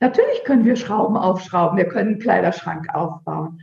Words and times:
Natürlich 0.00 0.44
können 0.44 0.64
wir 0.64 0.76
Schrauben 0.76 1.16
aufschrauben, 1.16 1.78
wir 1.78 1.88
können 1.88 2.10
einen 2.10 2.18
Kleiderschrank 2.18 2.94
aufbauen. 2.94 3.60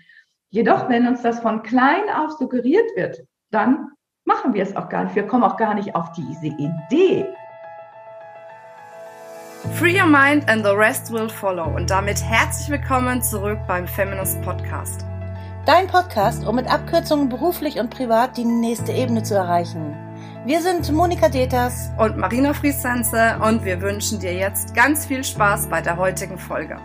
Jedoch, 0.49 0.90
wenn 0.90 1.07
uns 1.07 1.21
das 1.21 1.40
von 1.40 1.61
klein 1.61 2.09
auf 2.15 2.31
suggeriert 2.31 2.90
wird, 2.95 3.21
dann 3.52 3.90
machen 4.25 4.54
wir 4.54 4.63
es 4.63 4.75
auch 4.75 4.89
gar 4.89 5.04
nicht. 5.04 5.15
Wir 5.15 5.27
kommen 5.27 5.43
auch 5.43 5.57
gar 5.57 5.75
nicht 5.75 5.96
auf 5.96 6.11
diese 6.13 6.47
Idee. 6.47 7.27
Free 9.73 9.99
your 9.99 10.07
mind 10.07 10.49
and 10.49 10.65
the 10.65 10.71
rest 10.71 11.11
will 11.11 11.29
follow. 11.29 11.65
Und 11.75 11.89
damit 11.89 12.21
herzlich 12.21 12.70
willkommen 12.70 13.22
zurück 13.22 13.60
beim 13.68 13.88
Feminist 13.88 14.42
Podcast. 14.42 15.06
Dein 15.65 15.88
Podcast, 15.88 16.46
um 16.46 16.56
mit 16.56 16.68
Abkürzungen 16.68 17.30
beruflich 17.30 17.80
und 17.80 17.90
privat 17.90 18.38
die 18.38 18.46
nächste 18.46 18.92
Ebene 18.92 19.24
zu 19.24 19.36
erreichen. 19.36 19.96
Wir 20.46 20.62
sind 20.62 20.91
Monika 20.91 21.30
Deters 21.30 21.89
und 21.98 22.18
Marina 22.18 22.54
Friesense 22.54 23.39
und 23.41 23.64
wir 23.64 23.80
wünschen 23.80 24.20
dir 24.20 24.34
jetzt 24.34 24.76
ganz 24.76 25.05
viel 25.05 25.23
Spaß 25.23 25.68
bei 25.70 25.80
der 25.80 25.96
heutigen 25.96 26.38
Folge. 26.38 26.76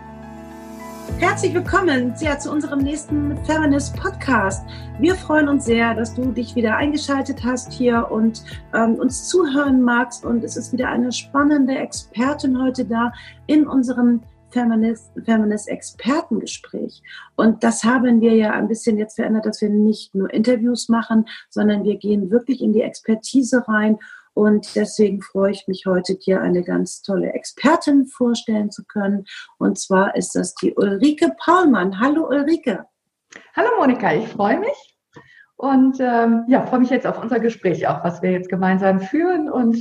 Herzlich 1.17 1.53
willkommen 1.53 2.13
ja, 2.21 2.39
zu 2.39 2.53
unserem 2.53 2.79
nächsten 2.79 3.37
Feminist 3.43 3.97
Podcast. 3.97 4.65
Wir 4.99 5.13
freuen 5.13 5.49
uns 5.49 5.65
sehr, 5.65 5.93
dass 5.93 6.15
du 6.15 6.31
dich 6.31 6.55
wieder 6.55 6.77
eingeschaltet 6.77 7.43
hast 7.43 7.73
hier 7.73 8.07
und 8.09 8.45
ähm, 8.73 8.95
uns 8.95 9.27
zuhören 9.27 9.81
magst. 9.81 10.23
Und 10.23 10.41
es 10.45 10.55
ist 10.55 10.71
wieder 10.71 10.87
eine 10.87 11.11
spannende 11.11 11.77
Expertin 11.77 12.61
heute 12.61 12.85
da 12.85 13.11
in 13.47 13.67
unserem 13.67 14.21
Feminist, 14.51 15.11
Feminist 15.25 15.67
Expertengespräch. 15.67 17.01
Und 17.35 17.63
das 17.63 17.83
haben 17.83 18.21
wir 18.21 18.35
ja 18.35 18.51
ein 18.51 18.67
bisschen 18.67 18.97
jetzt 18.97 19.15
verändert, 19.15 19.45
dass 19.45 19.61
wir 19.61 19.69
nicht 19.69 20.15
nur 20.15 20.33
Interviews 20.33 20.89
machen, 20.89 21.25
sondern 21.49 21.83
wir 21.83 21.97
gehen 21.97 22.31
wirklich 22.31 22.61
in 22.61 22.73
die 22.73 22.81
Expertise 22.81 23.67
rein. 23.67 23.97
Und 24.33 24.75
deswegen 24.75 25.21
freue 25.21 25.51
ich 25.51 25.67
mich 25.67 25.85
heute, 25.85 26.15
dir 26.15 26.41
eine 26.41 26.63
ganz 26.63 27.01
tolle 27.01 27.33
Expertin 27.33 28.05
vorstellen 28.05 28.71
zu 28.71 28.85
können. 28.85 29.25
Und 29.57 29.77
zwar 29.77 30.15
ist 30.15 30.35
das 30.35 30.55
die 30.55 30.73
Ulrike 30.73 31.31
Paulmann. 31.43 31.99
Hallo 31.99 32.27
Ulrike. 32.27 32.85
Hallo 33.55 33.69
Monika, 33.77 34.13
ich 34.13 34.27
freue 34.29 34.59
mich. 34.59 34.97
Und 35.57 35.97
ähm, 35.99 36.45
ja, 36.47 36.65
freue 36.65 36.79
mich 36.79 36.89
jetzt 36.89 37.05
auf 37.05 37.21
unser 37.21 37.41
Gespräch 37.41 37.85
auch, 37.87 38.01
was 38.03 38.21
wir 38.21 38.31
jetzt 38.31 38.49
gemeinsam 38.49 39.01
führen. 39.01 39.49
Und 39.51 39.77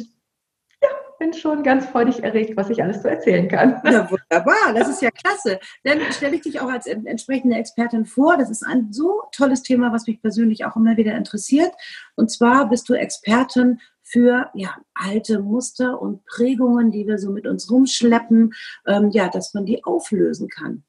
bin 1.19 1.33
schon 1.33 1.62
ganz 1.62 1.86
freudig 1.86 2.22
erregt, 2.22 2.56
was 2.56 2.70
ich 2.70 2.83
alles 2.83 3.02
so 3.02 3.08
erzählen 3.08 3.48
kann. 3.48 3.80
Ja, 3.84 4.11
wunderbar, 4.30 4.74
das 4.74 4.88
ist 4.88 5.02
ja 5.02 5.11
klasse. 5.11 5.58
Dann 5.84 6.00
stelle 6.12 6.36
ich 6.36 6.42
dich 6.42 6.61
auch 6.61 6.70
als 6.70 6.86
entsprechende 6.86 7.56
Expertin 7.56 8.06
vor. 8.06 8.36
Das 8.36 8.50
ist 8.50 8.64
ein 8.64 8.92
so 8.92 9.22
tolles 9.33 9.62
Thema, 9.62 9.92
was 9.92 10.06
mich 10.06 10.20
persönlich 10.20 10.64
auch 10.64 10.77
immer 10.77 10.96
wieder 10.96 11.16
interessiert. 11.16 11.72
Und 12.16 12.30
zwar 12.30 12.69
bist 12.69 12.89
du 12.89 12.94
Expertin 12.94 13.80
für 14.02 14.50
ja, 14.55 14.77
alte 14.94 15.41
Muster 15.41 16.00
und 16.00 16.24
Prägungen, 16.24 16.91
die 16.91 17.06
wir 17.06 17.19
so 17.19 17.30
mit 17.30 17.46
uns 17.46 17.70
rumschleppen, 17.70 18.55
ähm, 18.86 19.11
ja, 19.11 19.28
dass 19.28 19.52
man 19.55 19.66
die 19.66 19.84
auflösen 19.84 20.48
kann. 20.48 20.83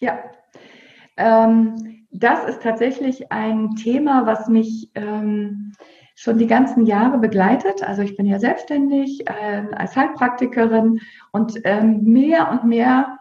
Ja, 0.00 0.18
ähm, 1.16 2.06
das 2.10 2.48
ist 2.48 2.62
tatsächlich 2.62 3.30
ein 3.30 3.76
Thema, 3.76 4.26
was 4.26 4.48
mich 4.48 4.90
ähm, 4.94 5.72
schon 6.16 6.38
die 6.38 6.46
ganzen 6.46 6.86
Jahre 6.86 7.18
begleitet. 7.18 7.82
Also 7.82 8.02
ich 8.02 8.16
bin 8.16 8.26
ja 8.26 8.38
selbstständig 8.38 9.28
äh, 9.28 9.64
als 9.74 9.94
Heilpraktikerin 9.94 11.00
und 11.30 11.60
ähm, 11.64 12.02
mehr 12.04 12.50
und 12.50 12.64
mehr 12.64 13.20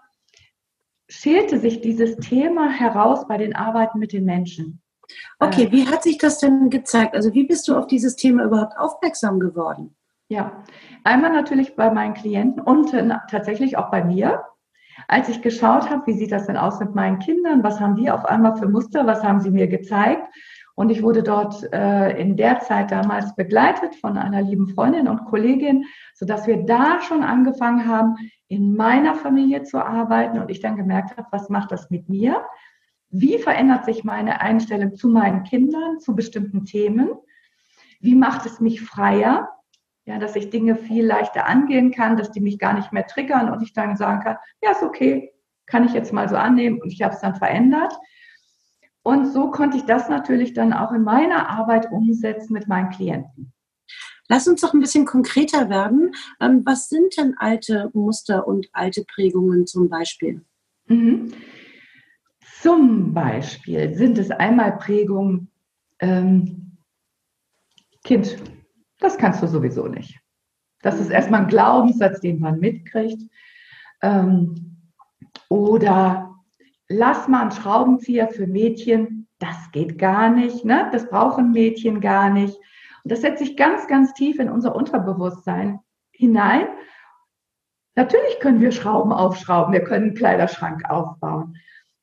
schälte 1.10 1.60
sich 1.60 1.82
dieses 1.82 2.16
Thema 2.18 2.70
heraus 2.70 3.28
bei 3.28 3.38
den 3.38 3.56
Arbeiten 3.56 4.00
mit 4.00 4.14
den 4.14 4.26
Menschen. 4.26 4.82
Okay, 5.40 5.66
äh, 5.66 5.72
wie 5.72 5.88
hat 5.88 6.04
sich 6.04 6.18
das 6.18 6.40
denn 6.40 6.70
gezeigt? 6.70 7.16
Also 7.16 7.34
wie 7.34 7.44
bist 7.44 7.68
du 7.68 7.76
auf 7.76 7.86
dieses 7.86 8.16
Thema 8.16 8.46
überhaupt 8.46 8.78
aufmerksam 8.78 9.40
geworden? 9.40 9.96
Ja, 10.30 10.64
einmal 11.04 11.32
natürlich 11.32 11.76
bei 11.76 11.92
meinen 11.92 12.16
Klienten 12.16 12.62
und 12.62 12.92
tatsächlich 13.30 13.78
auch 13.78 13.92
bei 13.92 14.04
mir. 14.04 14.44
Als 15.08 15.28
ich 15.30 15.42
geschaut 15.42 15.90
habe, 15.90 16.08
wie 16.08 16.14
sieht 16.14 16.32
das 16.32 16.48
denn 16.48 16.58
aus 16.58 16.80
mit 16.80 16.96
meinen 16.96 17.20
Kindern, 17.20 17.64
was 17.64 17.80
haben 17.80 17.98
die 17.98 18.10
auf 18.10 18.26
einmal 18.26 18.56
für 18.56 18.68
Muster, 18.68 19.06
was 19.06 19.22
haben 19.22 19.42
sie 19.42 19.52
mir 19.52 19.68
gezeigt, 19.68 20.26
und 20.76 20.90
ich 20.90 21.02
wurde 21.02 21.24
dort 21.24 21.64
äh, 21.74 22.20
in 22.20 22.36
der 22.36 22.60
Zeit 22.60 22.92
damals 22.92 23.34
begleitet 23.36 23.96
von 23.96 24.18
einer 24.18 24.42
lieben 24.42 24.68
Freundin 24.68 25.08
und 25.08 25.26
Kollegin, 25.26 25.86
so 26.14 26.26
dass 26.26 26.48
wir 26.48 26.66
da 26.66 27.02
schon 27.02 27.24
angefangen 27.24 27.88
haben, 27.88 28.16
in 28.48 28.76
meiner 28.76 29.16
Familie 29.16 29.64
zu 29.64 29.84
arbeiten 29.84 30.38
und 30.40 30.52
ich 30.52 30.60
dann 30.60 30.76
gemerkt 30.76 31.18
habe, 31.18 31.28
was 31.32 31.50
macht 31.50 31.72
das 31.72 31.90
mit 31.90 32.10
mir? 32.10 32.46
Wie 33.10 33.38
verändert 33.38 33.86
sich 33.86 34.04
meine 34.04 34.42
Einstellung 34.42 34.96
zu 34.96 35.08
meinen 35.08 35.44
Kindern, 35.44 36.00
zu 36.00 36.14
bestimmten 36.14 36.66
Themen? 36.66 37.10
Wie 38.02 38.16
macht 38.16 38.46
es 38.46 38.60
mich 38.60 38.82
freier? 38.82 39.50
Ja, 40.04 40.20
dass 40.20 40.36
ich 40.36 40.50
Dinge 40.50 40.76
viel 40.76 41.06
leichter 41.06 41.48
angehen 41.48 41.92
kann, 41.92 42.18
dass 42.18 42.32
die 42.32 42.42
mich 42.42 42.60
gar 42.60 42.74
nicht 42.74 42.92
mehr 42.92 43.08
triggern 43.08 43.50
und 43.50 43.64
ich 43.64 43.74
dann 43.74 43.96
sagen 43.96 44.22
kann, 44.22 44.38
ja, 44.62 44.72
ist 44.72 44.84
okay, 44.84 45.32
kann 45.66 45.86
ich 45.86 45.94
jetzt 45.94 46.14
mal 46.14 46.30
so 46.30 46.36
annehmen 46.36 46.80
und 46.82 46.92
ich 46.92 47.02
habe 47.02 47.16
es 47.16 47.22
dann 47.22 47.36
verändert. 47.36 47.98
Und 49.06 49.32
so 49.32 49.52
konnte 49.52 49.78
ich 49.78 49.84
das 49.84 50.10
natürlich 50.10 50.54
dann 50.54 50.74
auch 50.74 50.92
in 50.92 51.04
meiner 51.04 51.48
Arbeit 51.48 51.92
umsetzen 51.92 52.54
mit 52.54 52.68
meinen 52.68 52.90
Klienten. 52.90 53.54
Lass 54.28 54.48
uns 54.48 54.62
doch 54.62 54.74
ein 54.74 54.80
bisschen 54.80 55.06
konkreter 55.06 55.70
werden. 55.70 56.16
Ähm, 56.42 56.64
was 56.66 56.90
sind 56.90 57.16
denn 57.16 57.36
alte 57.38 57.92
Muster 57.94 58.48
und 58.48 58.68
alte 58.74 59.06
Prägungen 59.06 59.68
zum 59.68 59.90
Beispiel? 59.90 60.44
Mhm. 60.88 61.34
Zum 62.62 63.14
Beispiel 63.14 63.94
sind 63.94 64.18
es 64.18 64.32
einmal 64.32 64.76
Prägungen, 64.78 65.52
ähm, 66.00 66.78
Kind, 68.04 68.38
das 69.00 69.20
kannst 69.20 69.44
du 69.44 69.48
sowieso 69.48 69.86
nicht. 69.88 70.20
Das 70.82 71.00
ist 71.00 71.12
erstmal 71.12 71.42
ein 71.42 71.48
Glaubenssatz, 71.48 72.22
den 72.22 72.40
man 72.40 72.60
mitkriegt. 72.60 73.22
Ähm, 74.02 74.82
oder 75.48 76.35
lass 76.88 77.28
mal 77.28 77.42
einen 77.42 77.52
Schraubenzieher 77.52 78.28
für 78.30 78.48
Mädchen, 78.48 79.28
das 79.40 79.72
geht 79.72 79.98
gar 79.98 80.30
nicht, 80.30 80.66
ne? 80.66 80.90
das 80.92 81.10
brauchen 81.10 81.52
Mädchen 81.52 82.00
gar 82.00 82.30
nicht. 82.30 82.56
Und 83.04 83.12
das 83.12 83.22
setzt 83.22 83.40
sich 83.40 83.58
ganz, 83.58 83.88
ganz 83.88 84.14
tief 84.14 84.40
in 84.40 84.50
unser 84.50 84.76
Unterbewusstsein 84.76 85.80
hinein. 86.12 86.68
Natürlich 87.96 88.40
können 88.40 88.62
wir 88.62 88.72
Schrauben 88.72 89.12
aufschrauben, 89.12 89.74
wir 89.74 89.84
können 89.84 90.08
einen 90.08 90.16
Kleiderschrank 90.16 90.90
aufbauen. 90.90 91.56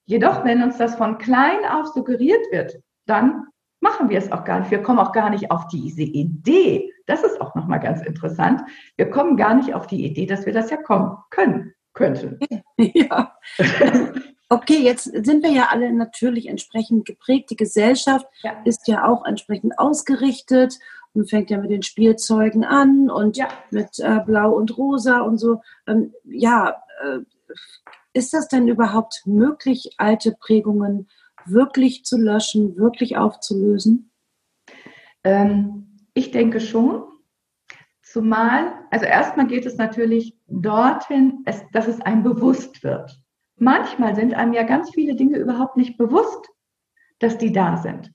Jedoch, 0.04 0.44
wenn 0.44 0.62
uns 0.62 0.78
das 0.78 0.96
von 0.96 1.18
klein 1.18 1.64
auf 1.64 1.88
suggeriert 1.88 2.50
wird, 2.50 2.80
dann 3.06 3.46
machen 3.80 4.08
wir 4.08 4.18
es 4.18 4.32
auch 4.32 4.44
gar 4.44 4.60
nicht. 4.60 4.70
Wir 4.70 4.82
kommen 4.82 4.98
auch 4.98 5.12
gar 5.12 5.30
nicht 5.30 5.50
auf 5.50 5.68
diese 5.68 6.02
Idee. 6.02 6.92
Das 7.06 7.22
ist 7.22 7.40
auch 7.40 7.54
nochmal 7.54 7.80
ganz 7.80 8.02
interessant. 8.02 8.62
Wir 8.96 9.10
kommen 9.10 9.36
gar 9.36 9.54
nicht 9.54 9.74
auf 9.74 9.86
die 9.86 10.04
Idee, 10.04 10.26
dass 10.26 10.46
wir 10.46 10.52
das 10.52 10.70
ja 10.70 10.76
kommen 10.76 11.16
können, 11.30 11.74
könnten. 11.94 12.38
Ja. 12.78 13.36
Okay, 14.52 14.82
jetzt 14.82 15.04
sind 15.04 15.42
wir 15.42 15.50
ja 15.50 15.68
alle 15.70 15.90
natürlich 15.94 16.46
entsprechend 16.46 17.06
geprägt. 17.06 17.48
Die 17.48 17.56
Gesellschaft 17.56 18.26
ja. 18.42 18.52
ist 18.66 18.86
ja 18.86 19.08
auch 19.08 19.24
entsprechend 19.24 19.78
ausgerichtet 19.78 20.78
und 21.14 21.30
fängt 21.30 21.48
ja 21.48 21.56
mit 21.56 21.70
den 21.70 21.82
Spielzeugen 21.82 22.62
an 22.62 23.08
und 23.08 23.38
ja. 23.38 23.48
mit 23.70 23.98
äh, 23.98 24.20
Blau 24.26 24.52
und 24.52 24.76
Rosa 24.76 25.22
und 25.22 25.38
so. 25.38 25.62
Ähm, 25.86 26.12
ja, 26.26 26.82
äh, 27.02 27.20
ist 28.12 28.34
das 28.34 28.48
denn 28.48 28.68
überhaupt 28.68 29.22
möglich, 29.24 29.94
alte 29.96 30.32
Prägungen 30.38 31.08
wirklich 31.46 32.04
zu 32.04 32.18
löschen, 32.18 32.76
wirklich 32.76 33.16
aufzulösen? 33.16 34.10
Ähm, 35.24 35.96
ich 36.12 36.30
denke 36.30 36.60
schon. 36.60 37.04
Zumal, 38.02 38.74
also 38.90 39.06
erstmal 39.06 39.46
geht 39.46 39.64
es 39.64 39.78
natürlich 39.78 40.36
dorthin, 40.46 41.42
es, 41.46 41.62
dass 41.72 41.88
es 41.88 42.02
einem 42.02 42.22
bewusst 42.22 42.82
wird 42.82 43.21
manchmal 43.62 44.14
sind 44.14 44.34
einem 44.34 44.52
ja 44.52 44.64
ganz 44.64 44.90
viele 44.90 45.14
Dinge 45.14 45.38
überhaupt 45.38 45.76
nicht 45.76 45.96
bewusst, 45.96 46.48
dass 47.20 47.38
die 47.38 47.52
da 47.52 47.76
sind. 47.76 48.12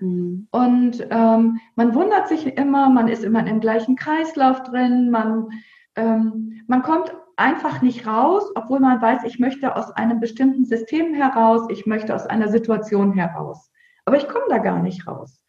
Mhm. 0.00 0.48
Und 0.50 1.06
ähm, 1.10 1.60
man 1.76 1.94
wundert 1.94 2.28
sich 2.28 2.46
immer, 2.46 2.90
man 2.90 3.08
ist 3.08 3.24
immer 3.24 3.46
im 3.46 3.60
gleichen 3.60 3.96
Kreislauf 3.96 4.62
drin, 4.64 5.10
man, 5.10 5.48
ähm, 5.94 6.62
man 6.66 6.82
kommt 6.82 7.14
einfach 7.36 7.80
nicht 7.82 8.06
raus, 8.06 8.50
obwohl 8.56 8.80
man 8.80 9.00
weiß, 9.00 9.22
ich 9.24 9.38
möchte 9.38 9.76
aus 9.76 9.90
einem 9.92 10.18
bestimmten 10.18 10.64
System 10.64 11.14
heraus, 11.14 11.66
ich 11.70 11.86
möchte 11.86 12.14
aus 12.14 12.26
einer 12.26 12.48
Situation 12.48 13.12
heraus. 13.12 13.70
Aber 14.04 14.16
ich 14.16 14.28
komme 14.28 14.46
da 14.48 14.58
gar 14.58 14.82
nicht 14.82 15.06
raus. 15.06 15.40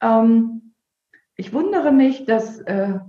Ähm, 0.00 0.74
ich 1.34 1.52
wundere 1.52 1.90
mich, 1.90 2.24
dass 2.24 2.60
äh, 2.60 3.00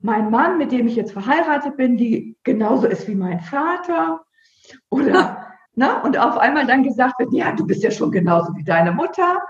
mein 0.00 0.30
Mann, 0.30 0.56
mit 0.56 0.72
dem 0.72 0.86
ich 0.86 0.96
jetzt 0.96 1.12
verheiratet 1.12 1.76
bin, 1.76 1.98
die 1.98 2.38
genauso 2.44 2.86
ist 2.86 3.06
wie 3.08 3.14
mein 3.14 3.40
Vater. 3.40 4.25
Oder, 4.90 5.46
ne? 5.74 6.02
Und 6.02 6.18
auf 6.18 6.36
einmal 6.38 6.66
dann 6.66 6.82
gesagt 6.82 7.18
wird, 7.18 7.32
ja, 7.32 7.52
du 7.52 7.66
bist 7.66 7.82
ja 7.82 7.90
schon 7.90 8.10
genauso 8.10 8.54
wie 8.56 8.64
deine 8.64 8.92
Mutter. 8.92 9.40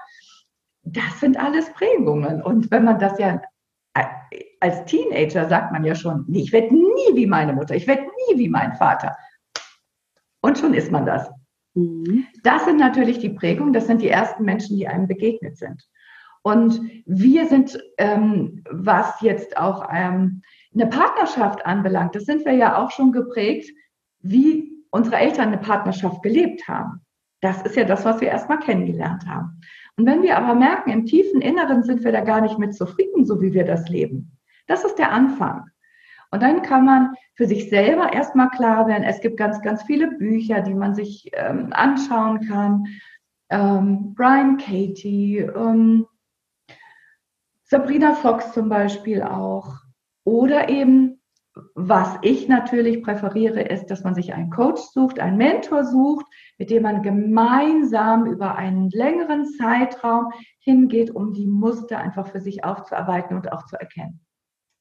Das 0.83 1.21
sind 1.21 1.37
alles 1.39 1.73
Prägungen. 1.73 2.43
Und 2.43 2.71
wenn 2.71 2.85
man 2.85 2.99
das 2.99 3.19
ja 3.19 3.41
äh, 3.95 4.05
als 4.61 4.85
Teenager 4.85 5.49
sagt 5.49 5.73
man 5.73 5.85
ja 5.85 5.95
schon, 5.95 6.27
ich 6.33 6.53
werde 6.53 6.75
nie 6.75 7.15
wie 7.15 7.27
meine 7.27 7.53
Mutter, 7.53 7.75
ich 7.75 7.87
werde 7.87 8.03
nie 8.03 8.39
wie 8.39 8.49
mein 8.49 8.75
Vater. 8.75 9.17
Und 10.41 10.59
schon 10.59 10.75
ist 10.75 10.91
man 10.91 11.07
das. 11.07 11.31
Mhm. 11.75 12.27
Das 12.43 12.65
sind 12.65 12.79
natürlich 12.79 13.19
die 13.19 13.31
Prägungen, 13.31 13.73
das 13.73 13.87
sind 13.87 14.03
die 14.03 14.09
ersten 14.09 14.45
Menschen, 14.45 14.77
die 14.77 14.89
einem 14.89 15.07
begegnet 15.07 15.57
sind. 15.57 15.83
Und 16.43 16.81
wir 17.07 17.49
sind, 17.49 17.79
ähm, 17.99 18.63
was 18.71 19.21
jetzt 19.21 19.57
auch 19.57 19.89
ähm, 19.93 20.43
eine 20.73 20.87
Partnerschaft 20.87 21.67
anbelangt, 21.67 22.15
das 22.15 22.25
sind 22.25 22.45
wir 22.45 22.53
ja 22.53 22.77
auch 22.77 22.91
schon 22.93 23.11
geprägt. 23.11 23.71
Wie 24.21 24.76
unsere 24.97 25.17
Eltern 25.17 25.49
eine 25.49 25.59
Partnerschaft 25.59 26.23
gelebt 26.23 26.67
haben. 26.67 27.03
Das 27.41 27.63
ist 27.63 27.77
ja 27.77 27.85
das, 27.85 28.05
was 28.05 28.21
wir 28.21 28.29
erstmal 28.29 28.59
kennengelernt 28.59 29.27
haben. 29.27 29.61
Und 29.97 30.07
wenn 30.07 30.23
wir 30.23 30.37
aber 30.37 30.55
merken, 30.55 30.91
im 30.91 31.07
tiefen 31.07 31.41
Inneren 31.41 31.83
sind 31.83 32.03
wir 32.03 32.13
da 32.13 32.23
gar 32.23 32.41
nicht 32.41 32.59
mit 32.59 32.75
zufrieden, 32.75 33.25
so 33.25 33.41
wie 33.41 33.53
wir 33.53 33.65
das 33.65 33.89
leben. 33.89 34.39
Das 34.67 34.85
ist 34.85 34.97
der 34.97 35.13
Anfang. 35.13 35.71
Und 36.31 36.43
dann 36.43 36.63
kann 36.63 36.85
man 36.85 37.15
für 37.35 37.47
sich 37.47 37.69
selber 37.71 38.13
erstmal 38.13 38.51
klar 38.51 38.87
werden, 38.87 39.05
es 39.05 39.21
gibt 39.21 39.37
ganz, 39.37 39.63
ganz 39.63 39.83
viele 39.85 40.09
Bücher, 40.09 40.61
die 40.61 40.75
man 40.75 40.95
sich 40.95 41.31
ähm, 41.35 41.69
anschauen 41.73 42.47
kann. 42.49 42.87
Ähm, 43.49 44.15
Brian 44.15 44.57
Katie, 44.57 45.39
ähm, 45.39 46.07
Sabrina 47.63 48.15
Fox 48.15 48.53
zum 48.53 48.69
Beispiel 48.69 49.23
auch. 49.23 49.75
Oder 50.25 50.69
eben, 50.69 51.21
was 51.75 52.19
ich 52.21 52.49
natürlich 52.49 53.03
präferiere, 53.03 53.63
ist, 53.63 53.87
dass 53.87 54.05
man 54.05 54.15
sich 54.15 54.35
einen 54.35 54.51
Coach 54.51 54.83
sucht, 54.93 55.19
einen 55.19 55.39
Mentor 55.39 55.85
sucht, 55.85 56.27
mit 56.59 56.71
dem 56.71 56.83
man 56.83 57.03
gemeinsam 57.03 58.27
über 58.27 58.57
einen 58.57 58.91
längeren 58.91 59.47
Zeitraum 59.47 60.33
hingeht, 60.59 61.11
um 61.11 61.33
die 61.33 61.47
Muster 61.47 61.99
einfach 61.99 62.29
für 62.29 62.41
sich 62.41 62.65
aufzuarbeiten 62.65 63.37
und 63.37 63.53
auch 63.53 63.65
zu 63.67 63.77
erkennen. 63.77 64.21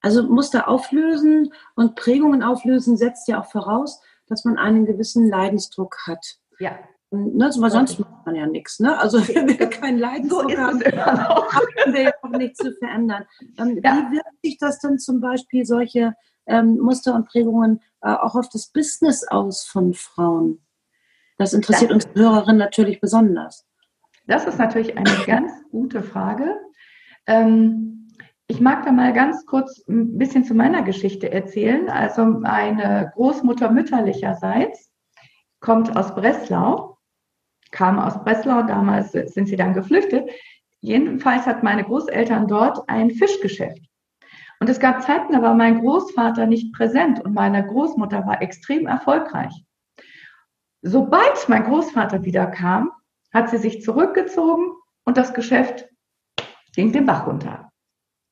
Also 0.01 0.23
Muster 0.23 0.67
auflösen 0.67 1.53
und 1.75 1.95
Prägungen 1.95 2.43
auflösen 2.43 2.97
setzt 2.97 3.27
ja 3.27 3.39
auch 3.39 3.49
voraus, 3.49 4.01
dass 4.27 4.43
man 4.43 4.57
einen 4.57 4.85
gewissen 4.85 5.29
Leidensdruck 5.29 5.95
hat. 6.05 6.25
Ja. 6.59 6.77
Ne, 7.11 7.49
weil 7.57 7.71
sonst 7.71 7.99
macht 7.99 8.25
man 8.25 8.35
ja 8.35 8.45
nichts. 8.47 8.79
Ne? 8.79 8.97
Also 8.97 9.19
wenn 9.33 9.47
wir 9.47 9.69
keinen 9.69 9.99
Leidensdruck 9.99 10.51
so 10.51 10.57
haben, 10.57 10.81
haben 10.83 11.93
wir 11.93 12.01
ja 12.01 12.11
auch 12.21 12.29
nichts 12.29 12.57
zu 12.57 12.73
verändern. 12.73 13.23
Ähm, 13.57 13.79
ja. 13.81 14.09
Wie 14.09 14.17
wirkt 14.17 14.43
sich 14.43 14.57
das 14.57 14.79
denn 14.79 14.99
zum 14.99 15.21
Beispiel, 15.21 15.65
solche 15.65 16.13
ähm, 16.47 16.77
Muster 16.77 17.15
und 17.15 17.27
Prägungen, 17.27 17.81
äh, 18.01 18.09
auch 18.09 18.35
auf 18.35 18.49
das 18.49 18.67
Business 18.67 19.27
aus 19.27 19.65
von 19.65 19.93
Frauen? 19.93 20.59
Das 21.37 21.53
interessiert 21.53 21.91
das, 21.91 22.05
uns 22.05 22.15
Hörerinnen 22.15 22.57
natürlich 22.57 23.01
besonders. 23.01 23.65
Das 24.27 24.45
ist 24.45 24.57
natürlich 24.57 24.97
eine 24.97 25.09
ganz 25.25 25.51
gute 25.71 26.01
Frage. 26.01 26.55
Ähm, 27.27 28.07
ich 28.47 28.61
mag 28.61 28.85
da 28.85 28.91
mal 28.91 29.11
ganz 29.11 29.45
kurz 29.45 29.83
ein 29.87 30.17
bisschen 30.17 30.43
zu 30.43 30.53
meiner 30.53 30.83
Geschichte 30.83 31.31
erzählen. 31.31 31.89
Also 31.89 32.25
meine 32.25 33.11
Großmutter 33.15 33.71
mütterlicherseits 33.71 34.91
kommt 35.59 35.95
aus 35.97 36.13
Breslau, 36.13 36.99
kam 37.71 37.97
aus 37.97 38.23
Breslau, 38.23 38.63
damals 38.63 39.11
sind 39.11 39.47
sie 39.47 39.55
dann 39.55 39.73
geflüchtet. 39.73 40.29
Jedenfalls 40.79 41.47
hat 41.47 41.63
meine 41.63 41.83
Großeltern 41.83 42.47
dort 42.47 42.87
ein 42.87 43.09
Fischgeschäft. 43.09 43.81
Und 44.59 44.69
es 44.69 44.79
gab 44.79 45.03
Zeiten, 45.03 45.33
da 45.33 45.41
war 45.41 45.53
mein 45.53 45.81
Großvater 45.81 46.45
nicht 46.45 46.73
präsent 46.73 47.19
und 47.23 47.33
meine 47.33 47.65
Großmutter 47.65 48.25
war 48.25 48.41
extrem 48.41 48.87
erfolgreich. 48.87 49.65
Sobald 50.81 51.49
mein 51.49 51.63
Großvater 51.63 52.23
wieder 52.23 52.47
kam, 52.47 52.91
hat 53.33 53.49
sie 53.49 53.57
sich 53.57 53.81
zurückgezogen 53.81 54.71
und 55.03 55.17
das 55.17 55.33
Geschäft 55.33 55.87
ging 56.73 56.91
den 56.91 57.05
Bach 57.05 57.27
runter. 57.27 57.69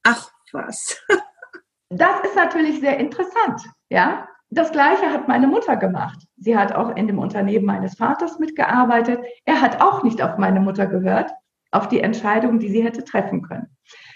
Ach 0.04 0.30
was. 0.52 1.02
das 1.90 2.22
ist 2.26 2.36
natürlich 2.36 2.80
sehr 2.80 2.98
interessant, 2.98 3.62
ja. 3.90 4.28
Das 4.50 4.72
Gleiche 4.72 5.10
hat 5.10 5.28
meine 5.28 5.48
Mutter 5.48 5.78
gemacht. 5.78 6.28
Sie 6.38 6.56
hat 6.56 6.74
auch 6.74 6.96
in 6.96 7.08
dem 7.08 7.18
Unternehmen 7.18 7.66
meines 7.66 7.96
Vaters 7.96 8.38
mitgearbeitet. 8.38 9.20
Er 9.46 9.62
hat 9.62 9.82
auch 9.82 10.04
nicht 10.04 10.22
auf 10.22 10.38
meine 10.38 10.60
Mutter 10.60 10.86
gehört, 10.86 11.32
auf 11.72 11.88
die 11.88 12.02
Entscheidung, 12.02 12.60
die 12.60 12.70
sie 12.70 12.84
hätte 12.84 13.04
treffen 13.04 13.42
können. 13.42 13.76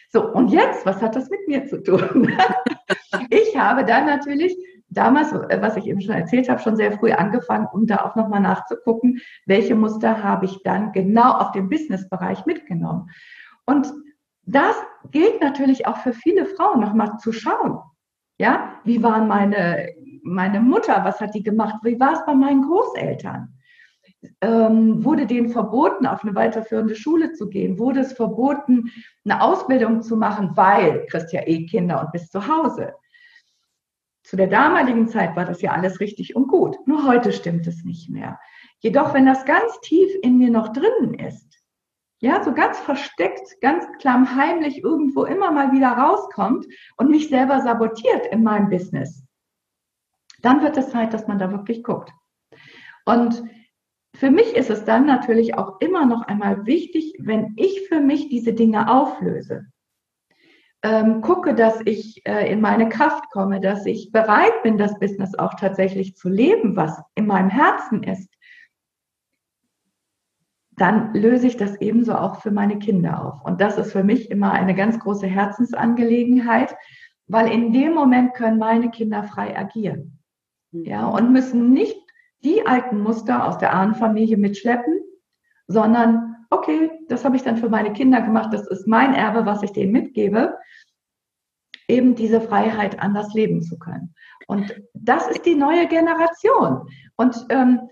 So, 0.09 0.33
und 0.33 0.50
jetzt, 0.50 0.86
was 0.86 1.01
hat 1.01 1.15
das 1.15 1.30
mit 1.30 1.48
mir 1.48 1.65
zu 1.65 1.83
tun? 1.83 2.31
ich 3.30 3.57
habe 3.57 3.83
dann 3.83 4.06
natürlich 4.06 4.57
damals, 4.89 5.33
was 5.33 5.75
ich 5.77 5.86
eben 5.86 6.01
schon 6.01 6.15
erzählt 6.15 6.50
habe, 6.50 6.62
schon 6.62 6.77
sehr 6.77 6.94
früh 6.94 7.12
angefangen, 7.12 7.68
um 7.71 7.86
da 7.86 7.98
auch 7.98 8.15
nochmal 8.15 8.39
nachzugucken, 8.39 9.19
welche 9.45 9.75
Muster 9.75 10.24
habe 10.24 10.45
ich 10.45 10.63
dann 10.63 10.92
genau 10.94 11.33
auf 11.33 11.51
dem 11.51 11.69
Businessbereich 11.69 12.45
mitgenommen. 12.45 13.09
Und 13.65 13.94
das 14.44 14.75
gilt 15.12 15.42
natürlich 15.42 15.88
auch 15.88 15.98
für 15.98 16.13
viele 16.13 16.45
Frauen, 16.45 16.80
nochmal 16.80 17.18
zu 17.18 17.33
schauen. 17.33 17.80
Ja, 18.39 18.75
wie 18.86 19.04
waren 19.04 19.27
meine, 19.27 19.94
meine 20.24 20.62
Mutter, 20.62 21.04
was 21.04 21.19
hat 21.19 21.36
die 21.36 21.44
gemacht? 21.44 21.75
Wie 21.83 22.00
war 22.00 22.13
es 22.13 22.25
bei 22.25 22.33
meinen 22.33 22.62
Großeltern? 22.62 23.56
Ähm, 24.41 25.03
wurde 25.05 25.27
denen 25.27 25.49
verboten, 25.49 26.07
auf 26.07 26.23
eine 26.23 26.33
weiterführende 26.33 26.95
Schule 26.95 27.33
zu 27.33 27.49
gehen? 27.49 27.77
Wurde 27.77 27.99
es 27.99 28.13
verboten, 28.13 28.91
eine 29.23 29.41
Ausbildung 29.41 30.01
zu 30.01 30.17
machen, 30.17 30.51
weil 30.55 31.05
kriegst 31.05 31.33
ja 31.33 31.41
eh 31.45 31.65
Kinder 31.65 32.01
und 32.01 32.11
bist 32.11 32.31
zu 32.31 32.47
Hause? 32.47 32.93
Zu 34.23 34.35
der 34.35 34.47
damaligen 34.47 35.07
Zeit 35.07 35.35
war 35.35 35.45
das 35.45 35.61
ja 35.61 35.71
alles 35.71 35.99
richtig 35.99 36.35
und 36.35 36.47
gut. 36.47 36.75
Nur 36.85 37.07
heute 37.07 37.31
stimmt 37.31 37.65
es 37.67 37.83
nicht 37.85 38.09
mehr. 38.09 38.39
Jedoch, 38.79 39.13
wenn 39.13 39.25
das 39.25 39.45
ganz 39.45 39.79
tief 39.81 40.09
in 40.21 40.37
mir 40.37 40.49
noch 40.49 40.73
drinnen 40.73 41.13
ist, 41.13 41.57
ja, 42.19 42.43
so 42.43 42.53
ganz 42.53 42.79
versteckt, 42.79 43.61
ganz 43.61 43.85
klammheimlich 43.99 44.83
irgendwo 44.83 45.25
immer 45.25 45.51
mal 45.51 45.71
wieder 45.71 45.89
rauskommt 45.89 46.65
und 46.97 47.11
mich 47.11 47.29
selber 47.29 47.61
sabotiert 47.61 48.25
in 48.31 48.43
meinem 48.43 48.69
Business, 48.69 49.23
dann 50.41 50.61
wird 50.61 50.77
es 50.77 50.89
Zeit, 50.89 51.13
dass 51.13 51.27
man 51.27 51.39
da 51.39 51.51
wirklich 51.51 51.83
guckt. 51.83 52.11
Und 53.05 53.43
für 54.17 54.31
mich 54.31 54.55
ist 54.55 54.71
es 54.71 54.83
dann 54.83 55.05
natürlich 55.05 55.55
auch 55.55 55.79
immer 55.79 56.07
noch 56.07 56.23
einmal 56.23 56.65
wichtig, 56.65 57.13
wenn 57.19 57.53
ich 57.55 57.87
für 57.87 57.99
mich 57.99 58.29
diese 58.29 58.53
Dinge 58.53 58.91
auflöse, 58.91 59.67
ähm, 60.81 61.21
gucke, 61.21 61.53
dass 61.53 61.81
ich 61.85 62.25
äh, 62.25 62.51
in 62.51 62.59
meine 62.59 62.89
Kraft 62.89 63.29
komme, 63.29 63.61
dass 63.61 63.85
ich 63.85 64.11
bereit 64.11 64.63
bin, 64.63 64.79
das 64.79 64.97
Business 64.97 65.35
auch 65.37 65.53
tatsächlich 65.53 66.15
zu 66.15 66.29
leben, 66.29 66.75
was 66.75 66.99
in 67.13 67.27
meinem 67.27 67.49
Herzen 67.49 68.01
ist, 68.01 68.33
dann 70.71 71.13
löse 71.13 71.45
ich 71.45 71.57
das 71.57 71.79
ebenso 71.79 72.15
auch 72.15 72.41
für 72.41 72.51
meine 72.51 72.79
Kinder 72.79 73.23
auf. 73.23 73.43
Und 73.43 73.61
das 73.61 73.77
ist 73.77 73.91
für 73.91 74.03
mich 74.03 74.31
immer 74.31 74.51
eine 74.51 74.73
ganz 74.73 74.97
große 74.97 75.27
Herzensangelegenheit, 75.27 76.75
weil 77.27 77.51
in 77.51 77.71
dem 77.71 77.93
Moment 77.93 78.33
können 78.33 78.57
meine 78.57 78.89
Kinder 78.89 79.23
frei 79.23 79.55
agieren. 79.55 80.17
Ja, 80.71 81.05
und 81.05 81.31
müssen 81.31 81.71
nicht 81.71 82.06
die 82.43 82.65
alten 82.65 82.99
Muster 82.99 83.45
aus 83.45 83.57
der 83.57 83.73
Ahnenfamilie 83.73 84.37
mitschleppen, 84.37 85.01
sondern 85.67 86.35
okay, 86.49 86.91
das 87.09 87.25
habe 87.25 87.35
ich 87.35 87.43
dann 87.43 87.57
für 87.57 87.69
meine 87.69 87.93
Kinder 87.93 88.21
gemacht, 88.21 88.53
das 88.53 88.67
ist 88.67 88.87
mein 88.87 89.13
Erbe, 89.13 89.45
was 89.45 89.63
ich 89.63 89.73
denen 89.73 89.91
mitgebe, 89.91 90.57
eben 91.87 92.15
diese 92.15 92.41
Freiheit 92.41 92.99
anders 92.99 93.33
leben 93.33 93.61
zu 93.61 93.77
können. 93.77 94.13
Und 94.47 94.81
das 94.93 95.27
ist 95.27 95.45
die 95.45 95.55
neue 95.55 95.87
Generation. 95.87 96.87
Und 97.15 97.45
ähm, 97.49 97.89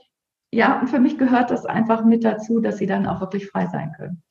ja, 0.52 0.80
und 0.80 0.90
für 0.90 1.00
mich 1.00 1.18
gehört 1.18 1.52
das 1.52 1.66
einfach 1.66 2.06
mit 2.06 2.24
dazu, 2.24 2.60
dass 2.60 2.78
sie 2.78 2.86
dann 2.86 3.08
auch 3.08 3.20
wirklich 3.20 3.50
frei 3.50 3.68
sein 3.68 3.94
können. 3.98 4.24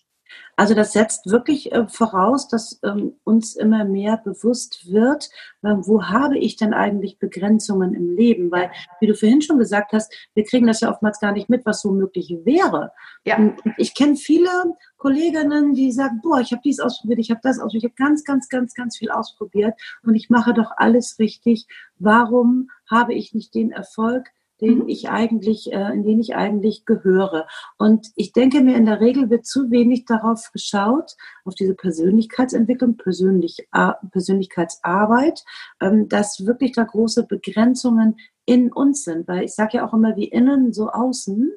Also 0.56 0.74
das 0.74 0.92
setzt 0.92 1.30
wirklich 1.30 1.72
äh, 1.72 1.86
voraus, 1.88 2.48
dass 2.48 2.78
ähm, 2.84 3.14
uns 3.24 3.56
immer 3.56 3.84
mehr 3.84 4.18
bewusst 4.18 4.90
wird, 4.90 5.28
äh, 5.62 5.74
wo 5.76 6.04
habe 6.04 6.38
ich 6.38 6.56
denn 6.56 6.72
eigentlich 6.72 7.18
Begrenzungen 7.18 7.94
im 7.94 8.14
Leben? 8.14 8.50
Weil, 8.50 8.70
wie 9.00 9.06
du 9.06 9.14
vorhin 9.14 9.42
schon 9.42 9.58
gesagt 9.58 9.92
hast, 9.92 10.14
wir 10.34 10.44
kriegen 10.44 10.66
das 10.66 10.80
ja 10.80 10.90
oftmals 10.90 11.18
gar 11.18 11.32
nicht 11.32 11.48
mit, 11.48 11.66
was 11.66 11.80
so 11.80 11.90
möglich 11.90 12.34
wäre. 12.44 12.92
Ja. 13.24 13.36
Und 13.36 13.60
ich 13.78 13.94
kenne 13.94 14.16
viele 14.16 14.48
Kolleginnen, 14.96 15.74
die 15.74 15.92
sagen, 15.92 16.20
boah, 16.22 16.40
ich 16.40 16.52
habe 16.52 16.62
dies 16.64 16.80
ausprobiert, 16.80 17.18
ich 17.18 17.30
habe 17.30 17.40
das 17.42 17.58
ausprobiert, 17.58 17.84
ich 17.84 17.90
habe 17.90 18.08
ganz, 18.08 18.24
ganz, 18.24 18.48
ganz, 18.48 18.74
ganz 18.74 18.96
viel 18.96 19.10
ausprobiert 19.10 19.74
und 20.02 20.14
ich 20.14 20.30
mache 20.30 20.54
doch 20.54 20.70
alles 20.76 21.18
richtig. 21.18 21.66
Warum 21.98 22.70
habe 22.88 23.14
ich 23.14 23.34
nicht 23.34 23.54
den 23.54 23.70
Erfolg, 23.72 24.30
den 24.64 24.78
mhm. 24.80 24.88
ich 24.88 25.08
eigentlich, 25.10 25.72
äh, 25.72 25.92
in 25.92 26.02
den 26.02 26.20
ich 26.20 26.34
eigentlich 26.34 26.84
gehöre. 26.84 27.46
Und 27.78 28.08
ich 28.16 28.32
denke 28.32 28.60
mir, 28.60 28.76
in 28.76 28.86
der 28.86 29.00
Regel 29.00 29.30
wird 29.30 29.46
zu 29.46 29.70
wenig 29.70 30.04
darauf 30.04 30.50
geschaut, 30.52 31.16
auf 31.44 31.54
diese 31.54 31.74
Persönlichkeitsentwicklung, 31.74 32.96
Persönlich, 32.96 33.68
Persönlichkeitsarbeit, 34.10 35.44
ähm, 35.80 36.08
dass 36.08 36.46
wirklich 36.46 36.72
da 36.72 36.84
große 36.84 37.26
Begrenzungen 37.26 38.16
in 38.46 38.72
uns 38.72 39.04
sind. 39.04 39.28
Weil 39.28 39.44
ich 39.44 39.54
sage 39.54 39.78
ja 39.78 39.86
auch 39.86 39.92
immer, 39.92 40.16
wie 40.16 40.28
innen, 40.28 40.72
so 40.72 40.88
außen. 40.90 41.52